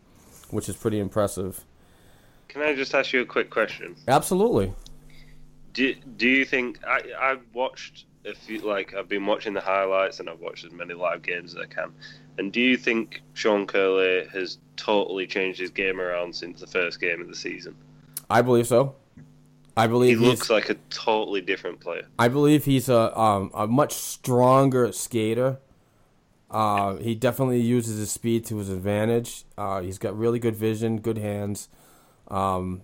[0.50, 1.64] which is pretty impressive.
[2.50, 3.96] Can I just ask you a quick question?
[4.08, 4.74] Absolutely.
[5.74, 10.20] Do Do you think I I've watched a few like I've been watching the highlights
[10.20, 11.92] and I've watched as many live games as I can.
[12.38, 17.00] And do you think Sean Kuraly has totally changed his game around since the first
[17.00, 17.76] game of the season?
[18.30, 18.96] I believe so.
[19.78, 22.08] I believe he looks like a totally different player.
[22.18, 25.60] I believe he's a um, a much stronger skater.
[26.50, 29.44] Uh, he definitely uses his speed to his advantage.
[29.58, 31.68] Uh, he's got really good vision, good hands.
[32.30, 32.84] Um,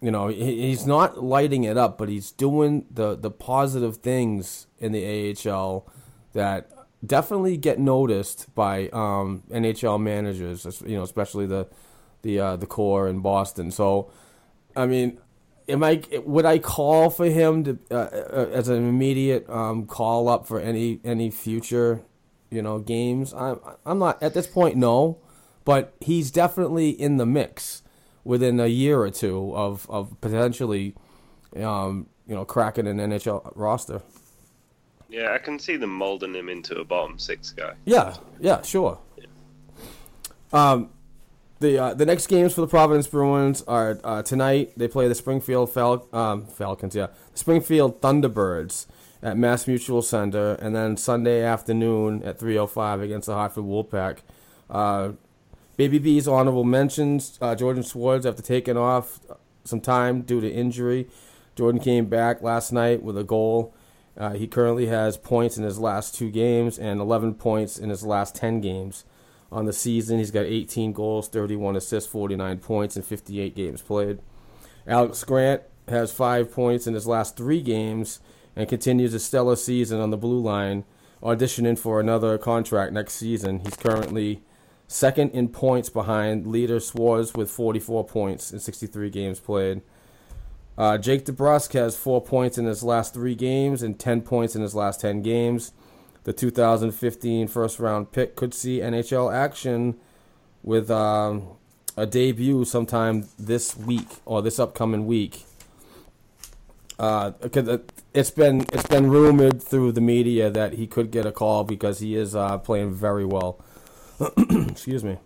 [0.00, 4.66] you know, he, he's not lighting it up, but he's doing the, the positive things
[4.78, 5.86] in the AHL
[6.32, 6.70] that
[7.04, 10.82] definitely get noticed by um, NHL managers.
[10.86, 11.68] You know, especially the
[12.22, 13.70] the uh, the core in Boston.
[13.70, 14.10] So,
[14.76, 15.18] I mean,
[15.68, 20.28] am I would I call for him to uh, uh, as an immediate um, call
[20.28, 22.02] up for any any future
[22.50, 23.34] you know games?
[23.34, 24.76] I'm I'm not at this point.
[24.76, 25.18] No,
[25.64, 27.82] but he's definitely in the mix
[28.28, 30.94] within a year or two of of potentially
[31.56, 34.02] um, you know cracking an NHL roster.
[35.08, 37.72] Yeah, I can see them molding him into a bottom six guy.
[37.86, 38.98] Yeah, yeah, sure.
[40.52, 40.90] Um,
[41.60, 44.72] the uh, the next games for the Providence Bruins are uh, tonight.
[44.76, 46.94] They play the Springfield Fal- um, Falcons.
[46.94, 48.86] Yeah, the Springfield Thunderbirds
[49.22, 54.18] at Mass Mutual Center, and then Sunday afternoon at 3:05 against the Hartford Wolfpack.
[54.68, 55.12] Uh,
[55.78, 59.20] Baby B's honorable mentions: uh, Jordan Szwarz after taking off
[59.62, 61.08] some time due to injury.
[61.54, 63.72] Jordan came back last night with a goal.
[64.16, 68.02] Uh, he currently has points in his last two games and 11 points in his
[68.02, 69.04] last 10 games.
[69.52, 74.18] On the season, he's got 18 goals, 31 assists, 49 points in 58 games played.
[74.84, 78.18] Alex Grant has five points in his last three games
[78.56, 80.84] and continues a stellar season on the blue line,
[81.22, 83.60] auditioning for another contract next season.
[83.60, 84.42] He's currently
[84.88, 89.82] second in points behind leader Szwarz with 44 points in 63 games played.
[90.76, 94.62] Uh, Jake DeBrusk has four points in his last three games and 10 points in
[94.62, 95.72] his last 10 games.
[96.24, 99.96] The 2015 first round pick could see NHL action
[100.62, 101.48] with um,
[101.96, 105.44] a debut sometime this week or this upcoming week.
[106.98, 107.32] Uh,
[108.12, 112.00] it's been it's been rumored through the media that he could get a call because
[112.00, 113.60] he is uh, playing very well.
[114.68, 115.18] Excuse me.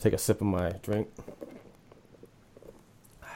[0.00, 1.08] Take a sip of my drink.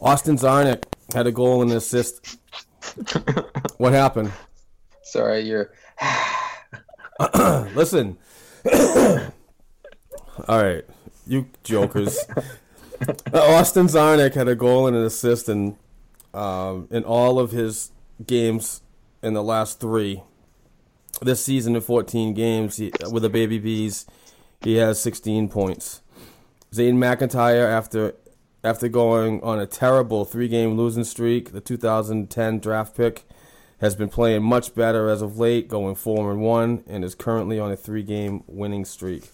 [0.00, 2.38] Austin Czarnik had a goal and an assist.
[3.78, 4.32] what happened?
[5.02, 5.72] Sorry, you're.
[7.74, 8.18] Listen.
[10.48, 10.84] All right,
[11.26, 12.18] you jokers.
[13.34, 15.76] Uh, Austin Czarnik had a goal and an assist in
[16.32, 17.90] um, in all of his
[18.24, 18.82] games
[19.22, 20.22] in the last three.
[21.20, 24.06] This season in 14 games he, uh, with the Baby Bees,
[24.60, 26.00] he has 16 points.
[26.72, 28.14] Zane McIntyre, after
[28.64, 33.24] after going on a terrible three-game losing streak, the 2010 draft pick,
[33.80, 37.60] has been playing much better as of late, going four and one, and is currently
[37.60, 39.30] on a three-game winning streak.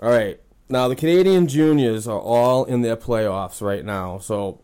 [0.00, 4.18] All right, now the Canadian juniors are all in their playoffs right now.
[4.18, 4.60] So,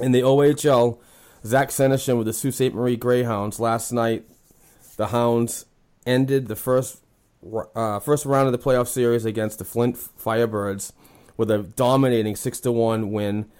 [0.00, 0.98] in the OHL,
[1.44, 2.74] Zach Senyshyn with the Sault Ste.
[2.74, 4.24] Marie Greyhounds last night,
[5.02, 5.66] the Hounds
[6.06, 7.02] ended the first
[7.74, 10.92] uh, first round of the playoff series against the Flint Firebirds
[11.36, 13.50] with a dominating six to one win,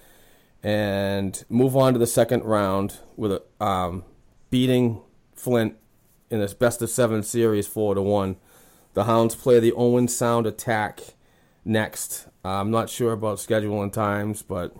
[0.62, 4.04] and move on to the second round with a um,
[4.50, 5.02] beating
[5.34, 5.74] Flint
[6.30, 8.36] in this best of seven series, four to one.
[8.94, 11.00] The Hounds play the Owen Sound Attack
[11.64, 12.28] next.
[12.44, 14.76] Uh, I'm not sure about schedule and times, but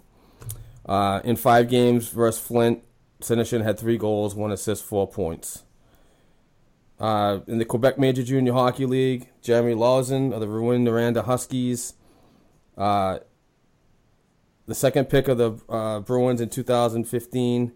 [0.87, 2.85] uh, in five games versus Flint,
[3.21, 5.65] Senyshyn had three goals, one assist, four points.
[7.03, 11.95] Uh, in the Quebec Major Junior Hockey League, Jeremy Lauzon of the Rouyn-Noranda Huskies,
[12.79, 13.19] uh,
[14.67, 17.73] the second pick of the uh, Bruins in 2015,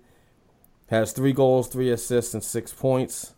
[0.91, 3.35] has three goals, three assists, and six points.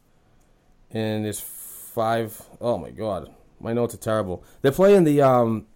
[0.90, 4.44] And is five oh my god, my notes are terrible.
[4.62, 5.66] They're playing the um,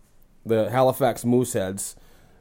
[0.44, 1.96] the Halifax Mooseheads,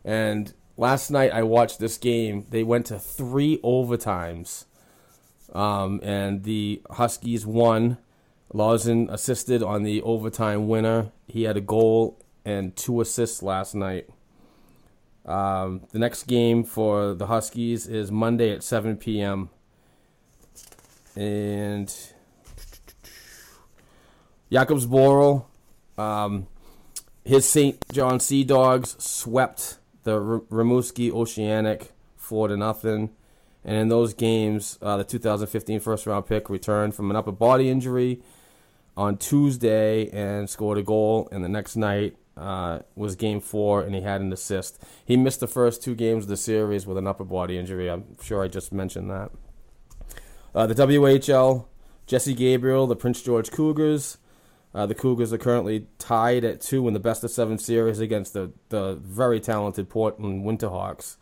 [0.05, 2.45] and last night I watched this game.
[2.49, 4.65] They went to three overtimes,
[5.51, 7.97] um, and the Huskies won.
[8.53, 11.11] Lauzon assisted on the overtime winner.
[11.27, 14.09] He had a goal and two assists last night.
[15.25, 19.49] Um, the next game for the Huskies is Monday at 7 p.m.
[21.15, 21.87] And
[24.51, 25.45] Jakub Zboril,
[26.01, 26.47] um,
[27.23, 27.77] his St.
[27.91, 33.11] John Sea Dogs swept the R- Rimouski Oceanic 4 to nothing.
[33.63, 37.69] And in those games, uh, the 2015 first round pick returned from an upper body
[37.69, 38.21] injury
[38.97, 41.29] on Tuesday and scored a goal.
[41.31, 44.81] And the next night uh, was game four, and he had an assist.
[45.05, 47.89] He missed the first two games of the series with an upper body injury.
[47.89, 49.31] I'm sure I just mentioned that.
[50.53, 51.65] Uh, the WHL,
[52.07, 54.17] Jesse Gabrielle, the Prince George Cougars.
[54.73, 58.33] Uh, the Cougars are currently tied at two in the best of seven series against
[58.33, 61.17] the, the very talented Portland Winterhawks.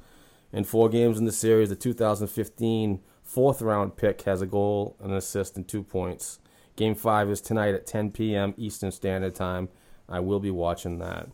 [0.52, 5.14] In four games in the series, the 2015 fourth round pick has a goal, an
[5.14, 6.40] assist, and two points.
[6.76, 8.54] Game five is tonight at 10 p.m.
[8.58, 9.70] Eastern Standard Time.
[10.08, 11.30] I will be watching that.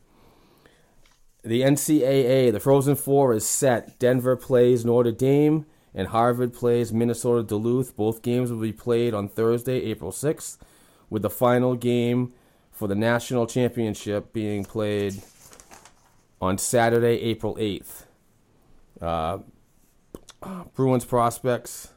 [1.44, 4.00] The NCAA, the Frozen Four is set.
[4.00, 7.96] Denver plays Notre Dame, and Harvard plays Minnesota Duluth.
[7.96, 10.58] Both games will be played on Thursday, April 6th,
[11.10, 12.34] with the final game
[12.72, 15.22] for the national championship being played
[16.42, 18.05] on Saturday, April 8th.
[19.02, 19.40] Uh,
[20.76, 21.90] Bruins prospects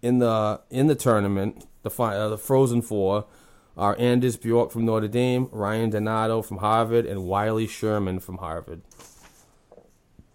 [0.00, 3.26] in the in the tournament, the fi- uh, the Frozen Four,
[3.76, 8.82] are Anders Bjork from Notre Dame, Ryan Donato from Harvard, and Wiley Sherman from Harvard.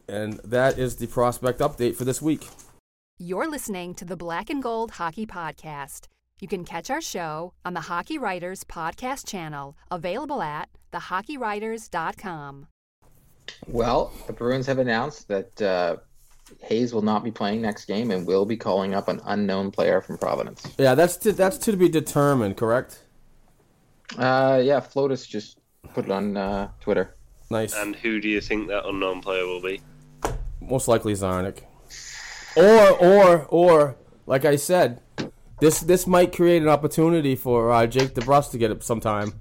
[0.07, 2.47] And that is the prospect update for this week.
[3.19, 6.07] You're listening to the Black and Gold Hockey Podcast.
[6.39, 12.67] You can catch our show on the Hockey Writers Podcast channel, available at thehockeywriters.com.
[13.67, 15.97] Well, the Bruins have announced that uh,
[16.63, 20.01] Hayes will not be playing next game and will be calling up an unknown player
[20.01, 20.67] from Providence.
[20.77, 23.03] Yeah, that's to, that's to be determined, correct?
[24.17, 25.59] Uh, yeah, Flotus just
[25.93, 27.15] put it on uh, Twitter.
[27.49, 27.73] Nice.
[27.75, 29.81] And who do you think that unknown player will be?
[30.61, 31.63] Most likely Czarnik.
[32.55, 33.95] Or or or
[34.25, 35.01] like I said,
[35.59, 39.33] this this might create an opportunity for uh, Jake DeBrusk to get it sometime.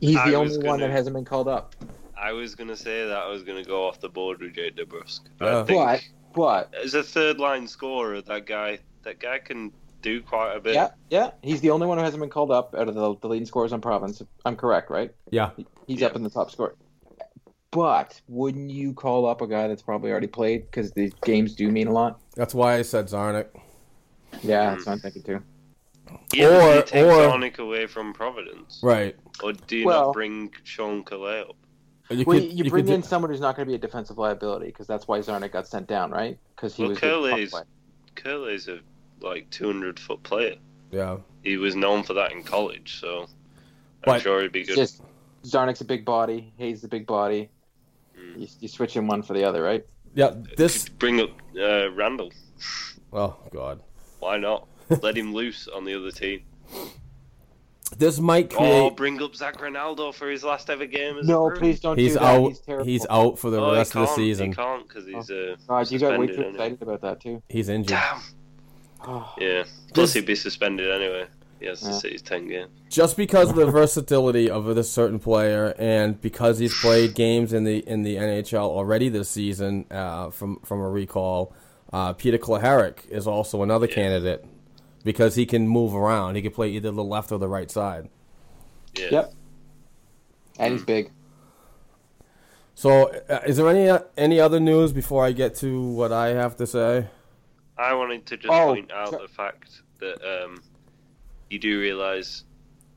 [0.00, 1.74] He's the was only one gonna- that hasn't been called up.
[2.16, 5.20] I was gonna say that I was gonna go off the board with Jake DeBrusk.
[5.40, 5.60] Yeah.
[5.60, 10.20] I think But but as a third line scorer, that guy that guy can do
[10.20, 10.74] quite a bit.
[10.74, 13.28] yeah, yeah, he's the only one who hasn't been called up out of the, the
[13.28, 14.20] leading scorers on Providence.
[14.44, 15.12] I'm correct, right?
[15.30, 15.50] Yeah.
[15.86, 16.08] He's Yeah.
[16.08, 16.74] up in the top score.
[17.70, 21.70] But wouldn't you call up a guy that's probably already played because the games do
[21.70, 22.20] mean a lot?
[22.34, 23.46] That's why I said Czarnik.
[24.42, 24.74] Yeah, hmm.
[24.74, 25.42] that's what I'm thinking too.
[26.34, 29.16] Yeah, but do Or- you take or- Sonic away from Providence, Right.
[29.42, 31.56] or do you Well- not bring Sean Kuraly up?
[32.10, 33.74] You well, could- you, you bring could in do- someone who's not going to be
[33.76, 36.38] a defensive liability because that's why Czarnik got sent down, right?
[36.54, 37.54] Because he Well, was Kuraly's
[38.16, 38.80] Kuraly's a
[39.20, 40.56] like 200 foot player.
[40.90, 41.18] Yeah.
[41.42, 43.28] He was known for that in college, so I'm
[44.04, 44.76] But- sure he'd be It's good.
[44.76, 45.02] just
[45.44, 47.48] Czarnik's a big body, Hayes a big body.
[48.18, 48.40] Mm.
[48.40, 49.84] You, you switch in one for the other, right?
[50.14, 50.34] Yeah.
[50.56, 50.84] This.
[50.84, 52.30] Could bring up uh, Randell.
[53.12, 53.80] Oh God.
[54.20, 54.66] Why not?
[55.02, 56.42] Let him loose on the other team.
[57.98, 58.96] This might Or create.
[58.96, 61.18] bring up Zac Rinaldo for his last ever game.
[61.18, 62.24] As No, a please don't He's do that.
[62.24, 62.48] out.
[62.48, 62.84] He's terrible.
[62.86, 64.48] He's out for the Oh, rest of the season.
[64.50, 67.42] He can't because he's uh, God, you got way too excited about that too.
[67.48, 67.98] He's injured.
[67.98, 68.20] Damn.
[69.06, 69.62] Oh, Yeah.
[69.94, 71.26] Plus, This- he'd be suspended anyway.
[71.60, 72.66] He has to sit his 10 game.
[72.88, 77.62] Just because of the versatility of this certain player, and because he's played games in
[77.62, 81.54] the in the NHL already this season, uh, from from a recall,
[81.92, 83.94] uh, Peter Cehlarik is also another Yeah.
[83.94, 84.44] candidate
[85.04, 86.36] because he can move around.
[86.36, 88.08] He can play either the left or the right side.
[88.96, 89.08] Yeah.
[89.10, 89.32] Yep.
[90.58, 90.76] And Hmm.
[90.76, 91.10] he's big.
[92.74, 96.28] So, uh, is there any uh, any other news before I get to what I
[96.28, 97.06] have to say?
[97.78, 100.62] I wanted to just Oh, point out so- the fact that um,
[101.50, 102.44] you do realise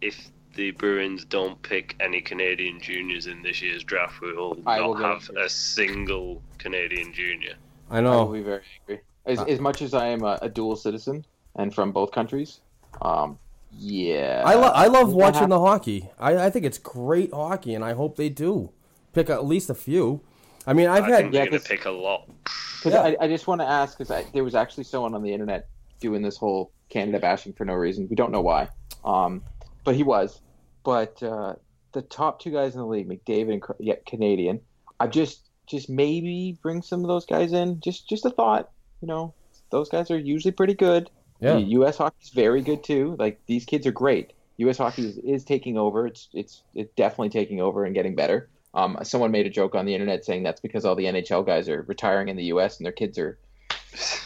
[0.01, 4.79] if the Bruins don't pick any Canadian juniors in this year's draft, we will I
[4.79, 7.55] not will have a single Canadian junior.
[7.91, 8.13] I know.
[8.21, 9.03] I will be very angry.
[9.25, 11.25] As, Uh, as much as I am a, a dual citizen
[11.55, 12.59] and from both countries,
[13.01, 13.37] um,
[13.77, 16.09] Yeah, I, lo- I love watching happened- the hockey.
[16.19, 18.71] I, I think it's great hockey, and I hope they do
[19.13, 20.21] pick at least a few.
[20.67, 22.27] I mean, I've I had think Yeah, going to 'cause- pick a lot.
[22.43, 23.01] Because Yeah.
[23.01, 25.67] I, I just want to ask because there was actually someone on the internet
[25.99, 28.07] doing this whole Canada bashing for no reason.
[28.09, 28.69] We don't know why,
[29.03, 29.41] um,
[29.83, 30.39] but he was.
[30.83, 31.55] But uh,
[31.93, 34.59] the top two guys in the league, McDavid and yeah, Canadian.
[34.99, 37.79] I just just maybe bring some of those guys in.
[37.79, 38.69] Just just a thought.
[39.01, 39.33] You know,
[39.71, 41.09] those guys are usually pretty good.
[41.39, 41.57] Yeah.
[41.57, 41.97] U.S.
[41.97, 43.15] hockey's very good too.
[43.19, 44.33] Like these kids are great.
[44.57, 44.77] U.S.
[44.77, 46.07] hockey is, is taking over.
[46.07, 48.49] It's it's it's definitely taking over and getting better.
[48.73, 51.69] Um, someone made a joke on the internet saying that's because all the NHL guys
[51.69, 52.77] are retiring in the U.S.
[52.77, 53.37] and their kids are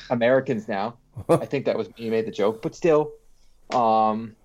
[0.09, 0.97] Americans now.
[1.29, 3.11] I think that was me who made the joke, but still,
[3.73, 4.35] um,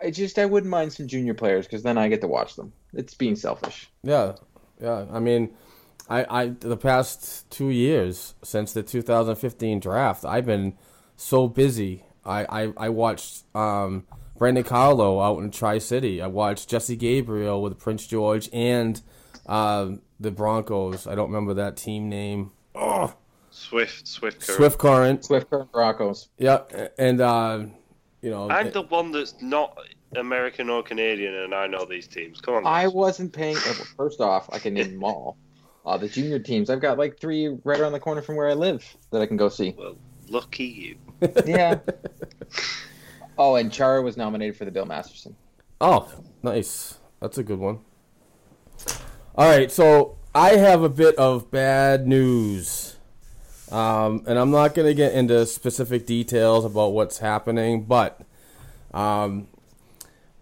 [0.00, 2.72] I just I wouldn't mind some junior players because then I get to watch them.
[2.92, 3.90] It's being selfish.
[4.02, 4.36] Yeah,
[4.80, 5.06] yeah.
[5.10, 5.54] I mean,
[6.08, 10.74] I, I the past two years since the 2015 draft, I've been
[11.22, 12.04] so busy.
[12.24, 14.06] I, I, I watched um,
[14.38, 16.20] Brandon Carlo out in Tri City.
[16.20, 19.00] I watched Jesse Gabrielle with Prince George and
[19.46, 21.06] um, the Broncos.
[21.06, 22.52] I don't remember that team name.
[22.74, 23.14] Oh,
[23.50, 24.56] Swift, Swift, Current.
[24.56, 25.24] Swift Current.
[25.24, 26.28] Swift Current Broncos.
[26.38, 26.60] Yeah,
[26.98, 27.64] and uh,
[28.20, 29.76] you know, I'm the one that's not
[30.16, 32.40] American or Canadian, and I know these teams.
[32.40, 33.56] Come on, I wasn't paying.
[33.56, 35.36] uh, First off, I can name them all.
[35.84, 38.52] Uh, the junior teams, I've got like three right around the corner from where I
[38.52, 39.74] live that I can go see.
[39.76, 39.96] Well,
[40.28, 40.96] lucky you.
[41.46, 41.78] Yeah.
[43.38, 45.36] oh, and Chara was nominated for the Bill Masterton.
[45.80, 46.12] Oh,
[46.42, 46.98] nice.
[47.20, 47.80] That's a good one.
[49.34, 52.96] All right, so I have a bit of bad news.
[53.70, 58.20] Um, and I'm not going to get into specific details about what's happening, but
[58.92, 59.48] um,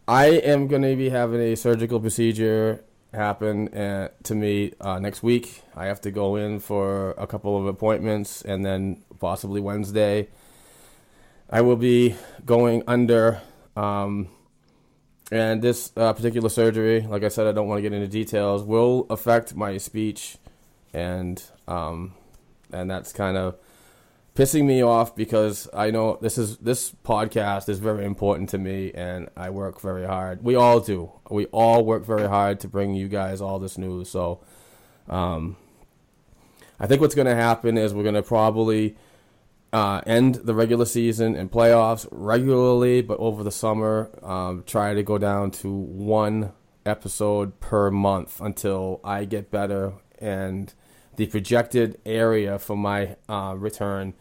[0.08, 2.84] I am going to be having a surgical procedure
[3.14, 5.62] happen uh, to me uh, next week.
[5.76, 10.28] I have to go in for a couple of appointments, and then possibly Wednesday.
[11.52, 12.14] I will be
[12.46, 13.40] going under.
[13.76, 14.28] Um,
[15.32, 18.62] and this uh, particular surgery, like I said, I don't want to get into details,
[18.62, 20.38] will affect my speech,
[20.92, 22.14] and um,
[22.72, 23.56] and that's kind of
[24.34, 28.92] pissing me off because I know this is this podcast is very important to me,
[28.92, 30.42] and I work very hard.
[30.42, 31.12] We all do.
[31.30, 34.10] We all work very hard to bring you guys all this news.
[34.10, 34.40] So,
[35.08, 35.56] um,
[36.80, 38.96] I think what's going to happen is we're going to probably
[39.72, 45.02] uh, end the regular season and playoffs regularly, but over the summer, um, try to
[45.02, 46.52] go down to one
[46.84, 49.92] episode per month until I get better.
[50.18, 50.72] And
[51.16, 54.14] the projected area for my uh, return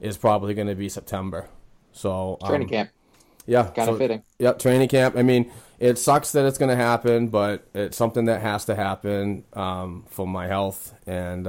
[0.00, 1.48] is probably going to be September.
[1.92, 2.90] So um, Training camp.
[3.46, 4.22] yeah, Kinda fitting.
[4.38, 5.16] Yeah, training camp.
[5.16, 8.74] I mean, it sucks that it's going to happen, but it's something that has to
[8.74, 11.46] happen um, for my health, and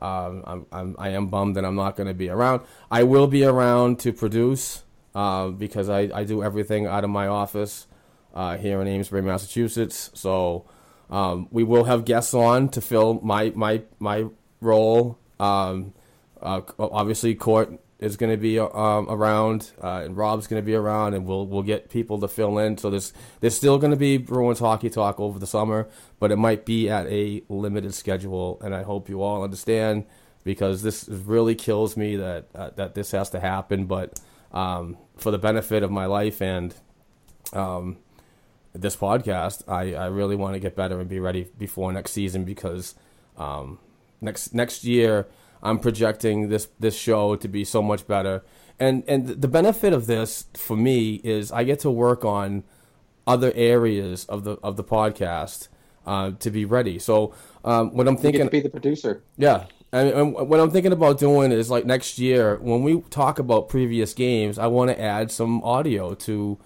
[0.00, 2.62] um, I'm, I'm I am bummed that I'm not going to be around.
[2.90, 4.82] I will be around to produce
[5.14, 7.86] uh, because I, I do everything out of my office
[8.34, 10.10] uh, here in Amesbury, Massachusetts.
[10.14, 10.64] So
[11.10, 14.26] um, we will have guests on to fill my my my
[14.60, 15.18] role.
[15.38, 15.94] Um,
[16.40, 20.74] uh, obviously, Court is going to be um, around, uh, and Rob's going to be
[20.74, 22.78] around, and we'll we'll get people to fill in.
[22.78, 26.36] So there's there's still going to be Bruins hockey talk over the summer, but it
[26.36, 30.06] might be at a limited schedule, and I hope you all understand
[30.44, 33.84] because this really kills me that uh, that this has to happen.
[33.84, 34.18] But
[34.52, 36.74] um, for the benefit of my life and
[37.52, 37.98] um,
[38.72, 42.44] this podcast, I, I really want to get better and be ready before next season
[42.44, 42.94] because
[43.36, 43.78] um,
[44.22, 45.26] next next year
[45.62, 48.42] I'm projecting this this show to be so much better.
[48.78, 52.64] And and the benefit of this for me is I get to work on
[53.26, 55.68] other areas of the of the podcast
[56.06, 56.98] uh, to be ready.
[56.98, 57.34] So
[57.64, 59.22] um, what I'm thinking to be the producer.
[59.36, 59.66] yeah.
[59.92, 63.68] Mean, and what I'm thinking about doing is like next year when we talk about
[63.68, 66.58] previous games, I want to add some audio to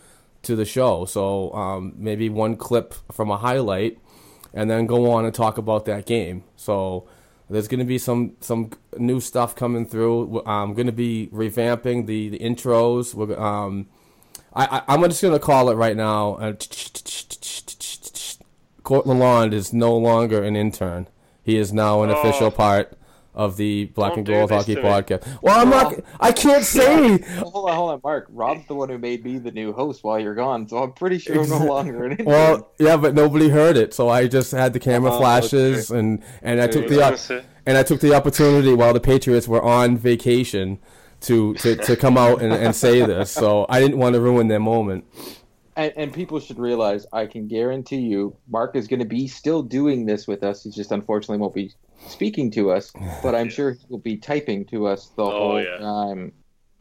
[0.43, 1.07] to the show.
[1.07, 3.99] So um, maybe one clip from a highlight,
[4.53, 6.45] and then go on and talk about that game.
[6.57, 7.09] So
[7.51, 10.43] there's going to be some some new stuff coming through.
[10.47, 13.15] I'm going to be revamping the the intros.
[13.15, 13.87] We're, um,
[14.55, 16.35] I, I I'm just going to call it right now.
[16.37, 16.53] Uh,
[18.83, 21.09] Court Lalonde is no longer an intern.
[21.43, 22.19] He is now an Oh.
[22.21, 22.97] official part
[23.35, 24.77] of the Black Don't and Gold this Hockey.
[24.77, 25.39] Podcast.
[25.43, 25.95] Well, I'm not.
[26.21, 27.19] I can't say.
[27.39, 28.27] hold on, hold on, Mark.
[28.31, 31.19] Rob's the one who made me the new host while you're gone, so I'm pretty
[31.19, 32.25] sure I'm no longer an.
[32.25, 36.23] Well, yeah, but nobody heard it, so I just had the camera Oh, flashes, and
[36.43, 37.47] and I took the I op- was gonna say.
[37.67, 40.79] and I took the opportunity while the Patriots were on vacation
[41.23, 43.31] to to, to come out and, and say this.
[43.31, 45.05] So I didn't want to ruin their moment.
[45.77, 49.61] And, and people should realize, I can guarantee you, Mark is going to be still
[49.61, 50.63] doing this with us.
[50.63, 51.73] He just unfortunately won't be
[52.09, 52.93] speaking to us,
[53.23, 55.79] but I'm sure he will be typing to us the Oh, whole yeah.
[55.79, 56.33] time.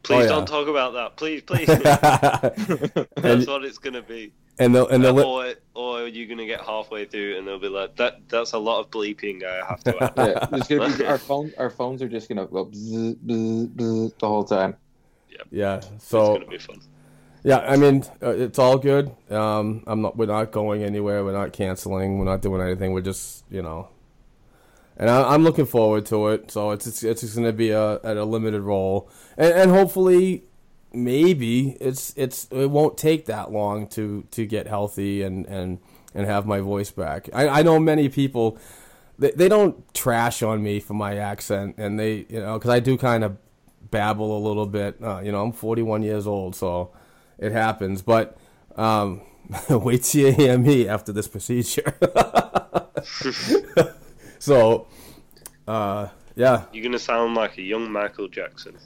[0.03, 0.27] Please yeah.
[0.30, 1.15] don't talk about that.
[1.15, 1.65] Please, please.
[1.68, 4.34] That's and, what it's gonna be.
[4.60, 5.53] and the and the li- or,
[6.02, 8.91] or you're gonna get halfway through and they'll be like, "That that's a lot of
[8.91, 12.27] bleeping I have to add." Yeah, there's gonna be, our phone our phones are just
[12.27, 14.76] gonna go bzz, bzz, bzz the whole time.
[15.52, 15.77] yeah.
[15.77, 16.81] it's So gonna be fun.
[17.44, 19.10] yeah, I mean uh, it's all good.
[19.31, 20.18] Um, I'm not.
[20.18, 21.23] We're not going anywhere.
[21.23, 22.19] We're not canceling.
[22.19, 22.91] We're not doing anything.
[22.91, 23.88] We're just you know.
[24.98, 26.52] And I, I'm looking forward to it.
[26.52, 29.72] So it's it's, it's just going to be a at a limited role, and and
[29.72, 30.44] hopefully,
[30.94, 35.80] maybe it's it's it won't take that long to to get healthy and and
[36.14, 37.30] and have my voice back.
[37.34, 38.57] I I know many people.
[39.20, 42.80] They, they don't trash on me for my accent, and they you know because I
[42.80, 43.38] do kind of
[43.94, 44.98] babble a little bit.
[45.02, 46.91] Uh, you know, I'm 41 years old, so
[47.38, 48.02] it happens.
[48.02, 48.38] But
[48.76, 49.22] um,
[49.70, 51.94] wait till you hear me after this procedure.
[54.44, 54.88] so,
[55.68, 56.65] uh, yeah.
[56.74, 58.78] You're gonna sound like a young Michael Jackson.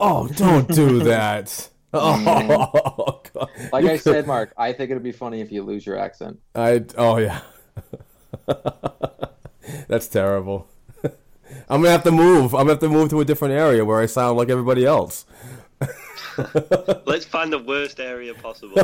[0.00, 1.68] Oh, don't do that.
[1.92, 3.48] Oh, God.
[3.72, 5.98] Like You I could- said, Mark, I think it'd be funny if you lose your
[5.98, 6.38] accent.
[6.54, 7.40] I oh yeah.
[9.88, 10.66] That's terrible.
[11.68, 12.54] I'm gonna have to move.
[12.54, 15.26] I'm gonna have to move to a different area where I sound like everybody else.
[17.04, 18.78] Let's find the worst area possible.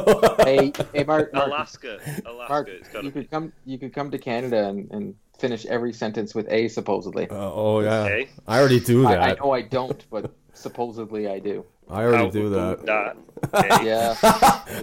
[0.45, 1.99] hey, hey, Mark, Mark, Alaska.
[2.27, 2.47] Alaska.
[2.53, 3.21] Mark, it's gotta you be.
[3.23, 3.53] could come.
[3.65, 7.29] You could come to Canada and, and finish every sentence with a supposedly.
[7.31, 8.03] Uh, oh yeah.
[8.03, 8.29] Okay.
[8.47, 9.23] I already do that.
[9.23, 11.65] I know I don't, but supposedly I do.
[11.89, 12.79] I already How do would that.
[12.85, 13.15] Okay.
[13.85, 14.15] Yeah,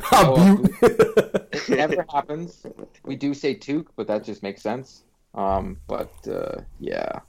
[0.02, 2.65] How beau- it never happens.
[3.03, 5.03] We do say toque, but that just makes sense.
[5.34, 7.19] Um, but uh, yeah,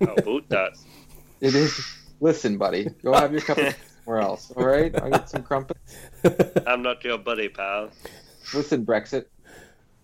[0.00, 0.72] How about that?
[1.40, 1.80] it is.
[2.20, 4.50] Listen, buddy, go have your cup of tea somewhere else.
[4.50, 5.96] All right, I get some crumpets.
[6.66, 7.88] I'm not your buddy, pal.
[8.52, 9.24] Listen, Brexit.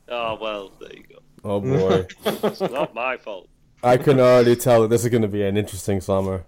[0.08, 1.18] Oh well, there you go.
[1.44, 2.06] Oh boy.
[2.24, 3.48] It's not my fault.
[3.82, 6.44] I can already tell that this is gonna be an interesting summer.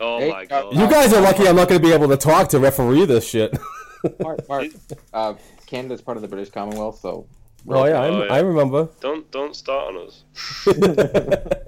[0.00, 0.74] Oh Hey, my uh, god.
[0.74, 3.56] You guys are lucky I'm not gonna be able to talk to referee this shit.
[4.20, 4.66] Mark, Mark
[5.14, 5.34] uh,
[5.66, 7.26] Canada's part of the British Commonwealth, so
[7.68, 8.32] oh yeah, I, Oh, yeah.
[8.32, 8.88] I remember.
[9.00, 10.24] Don't don't start on us.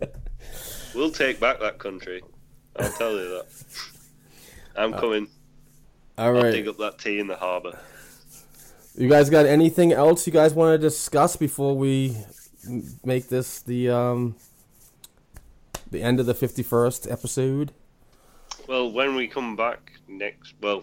[0.94, 2.22] We'll take back that country.
[2.76, 3.46] I'll tell you that.
[4.76, 5.28] I'm coming.
[6.16, 6.50] All I'll right.
[6.50, 7.78] dig up that tea in the harbour.
[8.96, 12.24] You guys got anything else you guys want to discuss before we m-
[13.04, 14.36] make this the um
[15.90, 17.72] the end of the 51st episode?
[18.68, 20.82] Well, when we come back next, well,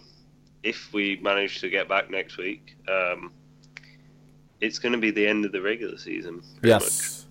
[0.63, 3.31] if we manage to get back next week, um,
[4.61, 6.41] it's going to be the end of the regular season.
[6.59, 7.25] pretty Yes.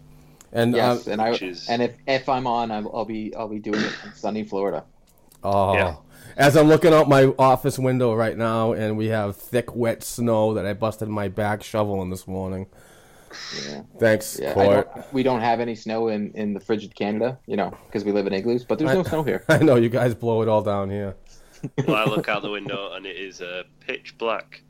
[0.53, 3.49] And yes, um, and I is- and if if I'm on, I'll, I'll be I'll
[3.49, 4.85] be doing it from sunny Florida.
[5.43, 5.97] oh, Yeah.
[6.37, 10.55] as I'm looking out my office window right now and we have thick wet snow
[10.55, 12.67] that I busted my back shoveling this morning.
[13.69, 14.55] Yeah, Thanks, yeah.
[14.55, 14.95] Court.
[14.95, 18.13] don't, we don't have any snow in in the frigid Canada, you know, because we
[18.13, 18.65] live in igloos.
[18.65, 19.45] But there's no snow here.
[19.49, 21.17] I know you guys blow it all down here.
[21.87, 24.63] Well, I look out the window and it is uh, pitch black,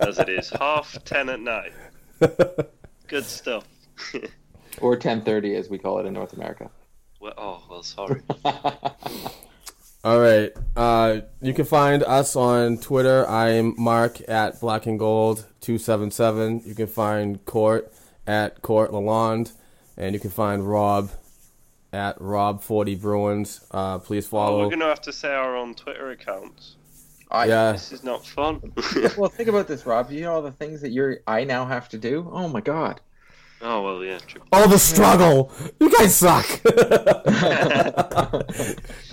[0.00, 1.72] as it is half ten at night.
[3.08, 3.66] Good stuff.
[4.80, 6.70] Or 10:30, as we call it in North America.
[7.20, 8.22] well, oh well, sorry.
[10.02, 10.52] All right.
[10.76, 13.28] Uh, you can find us on Twitter.
[13.28, 16.62] I'm Mark at Black and Gold two seven seven.
[16.64, 17.92] You can find Court
[18.26, 19.52] at Court Lalonde,
[19.98, 21.10] and you can find Rob
[21.92, 23.60] at Rob Forty Bruins.
[23.70, 24.58] Uh, please Oh, follow.
[24.60, 26.76] we're going to have to say our own Twitter accounts.
[27.30, 28.72] I, yeah, This is not fun.
[29.16, 30.10] Well, think about this, Rob.
[30.10, 32.28] You know all the things that you're I now have to do.
[32.32, 33.00] Oh my God.
[33.62, 34.18] Oh well, yeah.
[34.18, 34.42] True.
[34.52, 35.52] all the struggle.
[35.80, 36.46] You guys suck.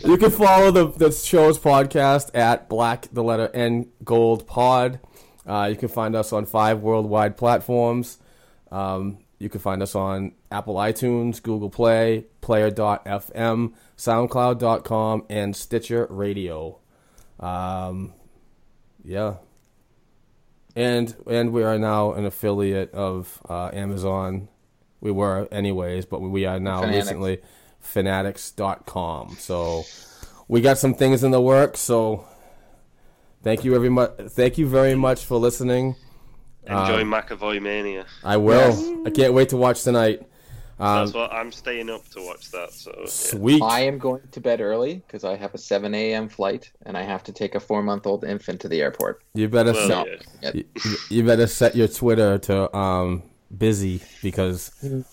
[0.03, 4.99] you can follow the the show's podcast at Black the letter N Gold Pod.
[5.45, 8.17] Uh, you can find us on five worldwide platforms.
[8.71, 16.79] Um, you can find us on Apple iTunes, Google Play, Player.fm, SoundCloud.com, and Stitcher Radio.
[17.39, 18.13] Um,
[19.03, 19.35] yeah.
[20.77, 24.47] And and we are now an affiliate of uh, Amazon.
[25.01, 27.05] We were anyways, but we are now Fanatics.
[27.07, 27.41] recently
[27.79, 29.37] fanatics.com.
[29.39, 29.83] So
[30.47, 31.79] we got some things in the works.
[31.79, 32.25] So
[33.41, 34.11] thank you very much.
[34.29, 35.95] Thank you very much for listening.
[36.67, 38.05] Enjoy Um, McAvoy Mania.
[38.23, 39.07] I will.
[39.07, 40.21] I can't wait to watch tonight.
[40.79, 42.71] Um, That's what I'm staying up to watch that.
[42.71, 43.05] So yeah.
[43.07, 43.61] sweet.
[43.63, 46.29] I am going to bed early because I have a 7 a.m.
[46.29, 49.23] flight and I have to take a four month old infant to the airport.
[49.33, 50.25] You better Well, set.
[50.41, 50.51] yeah.
[50.53, 50.63] You,
[51.09, 53.23] you better set your Twitter to um
[53.55, 54.71] busy because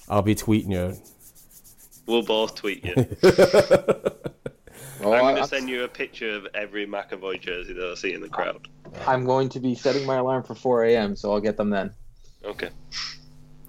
[0.08, 0.96] I'll be tweeting you.
[2.06, 2.94] We'll both tweet you.
[3.22, 8.12] Oh, I'm going to send you a picture of every McAvoy jersey that I see
[8.12, 8.68] in the crowd.
[9.06, 11.94] I'm going to be setting my alarm for 4 a.m., so I'll get them then.
[12.44, 12.68] Okay.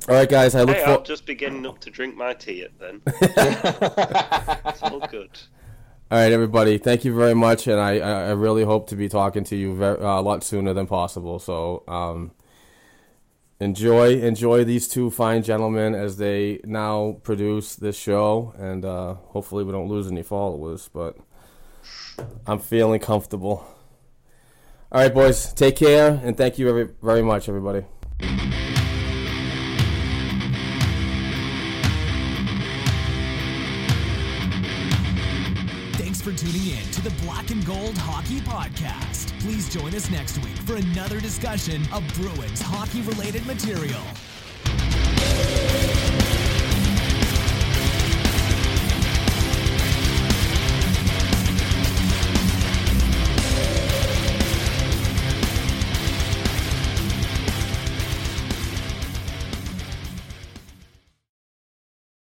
[0.07, 0.53] All right, guys.
[0.53, 1.01] I look Hey, for.
[1.03, 3.01] just beginning up to drink my tea at then.
[4.67, 5.31] It's all good.
[6.11, 6.77] All right, everybody.
[6.77, 9.97] Thank you very much, and I, I really hope to be talking to you very,
[9.99, 11.39] uh, a lot sooner than possible.
[11.39, 12.31] So um,
[13.59, 19.63] enjoy enjoy these two fine gentlemen as they now produce this show, and uh, hopefully
[19.63, 20.87] we don't lose any followers.
[20.93, 21.17] But
[22.45, 23.65] I'm feeling comfortable.
[24.91, 25.51] All right, boys.
[25.53, 27.85] Take care, and thank you very, very much, everybody.
[37.05, 39.39] The Black and Gold Hockey Podcast.
[39.39, 44.01] Please join us next week for another discussion of Bruins hockey related material.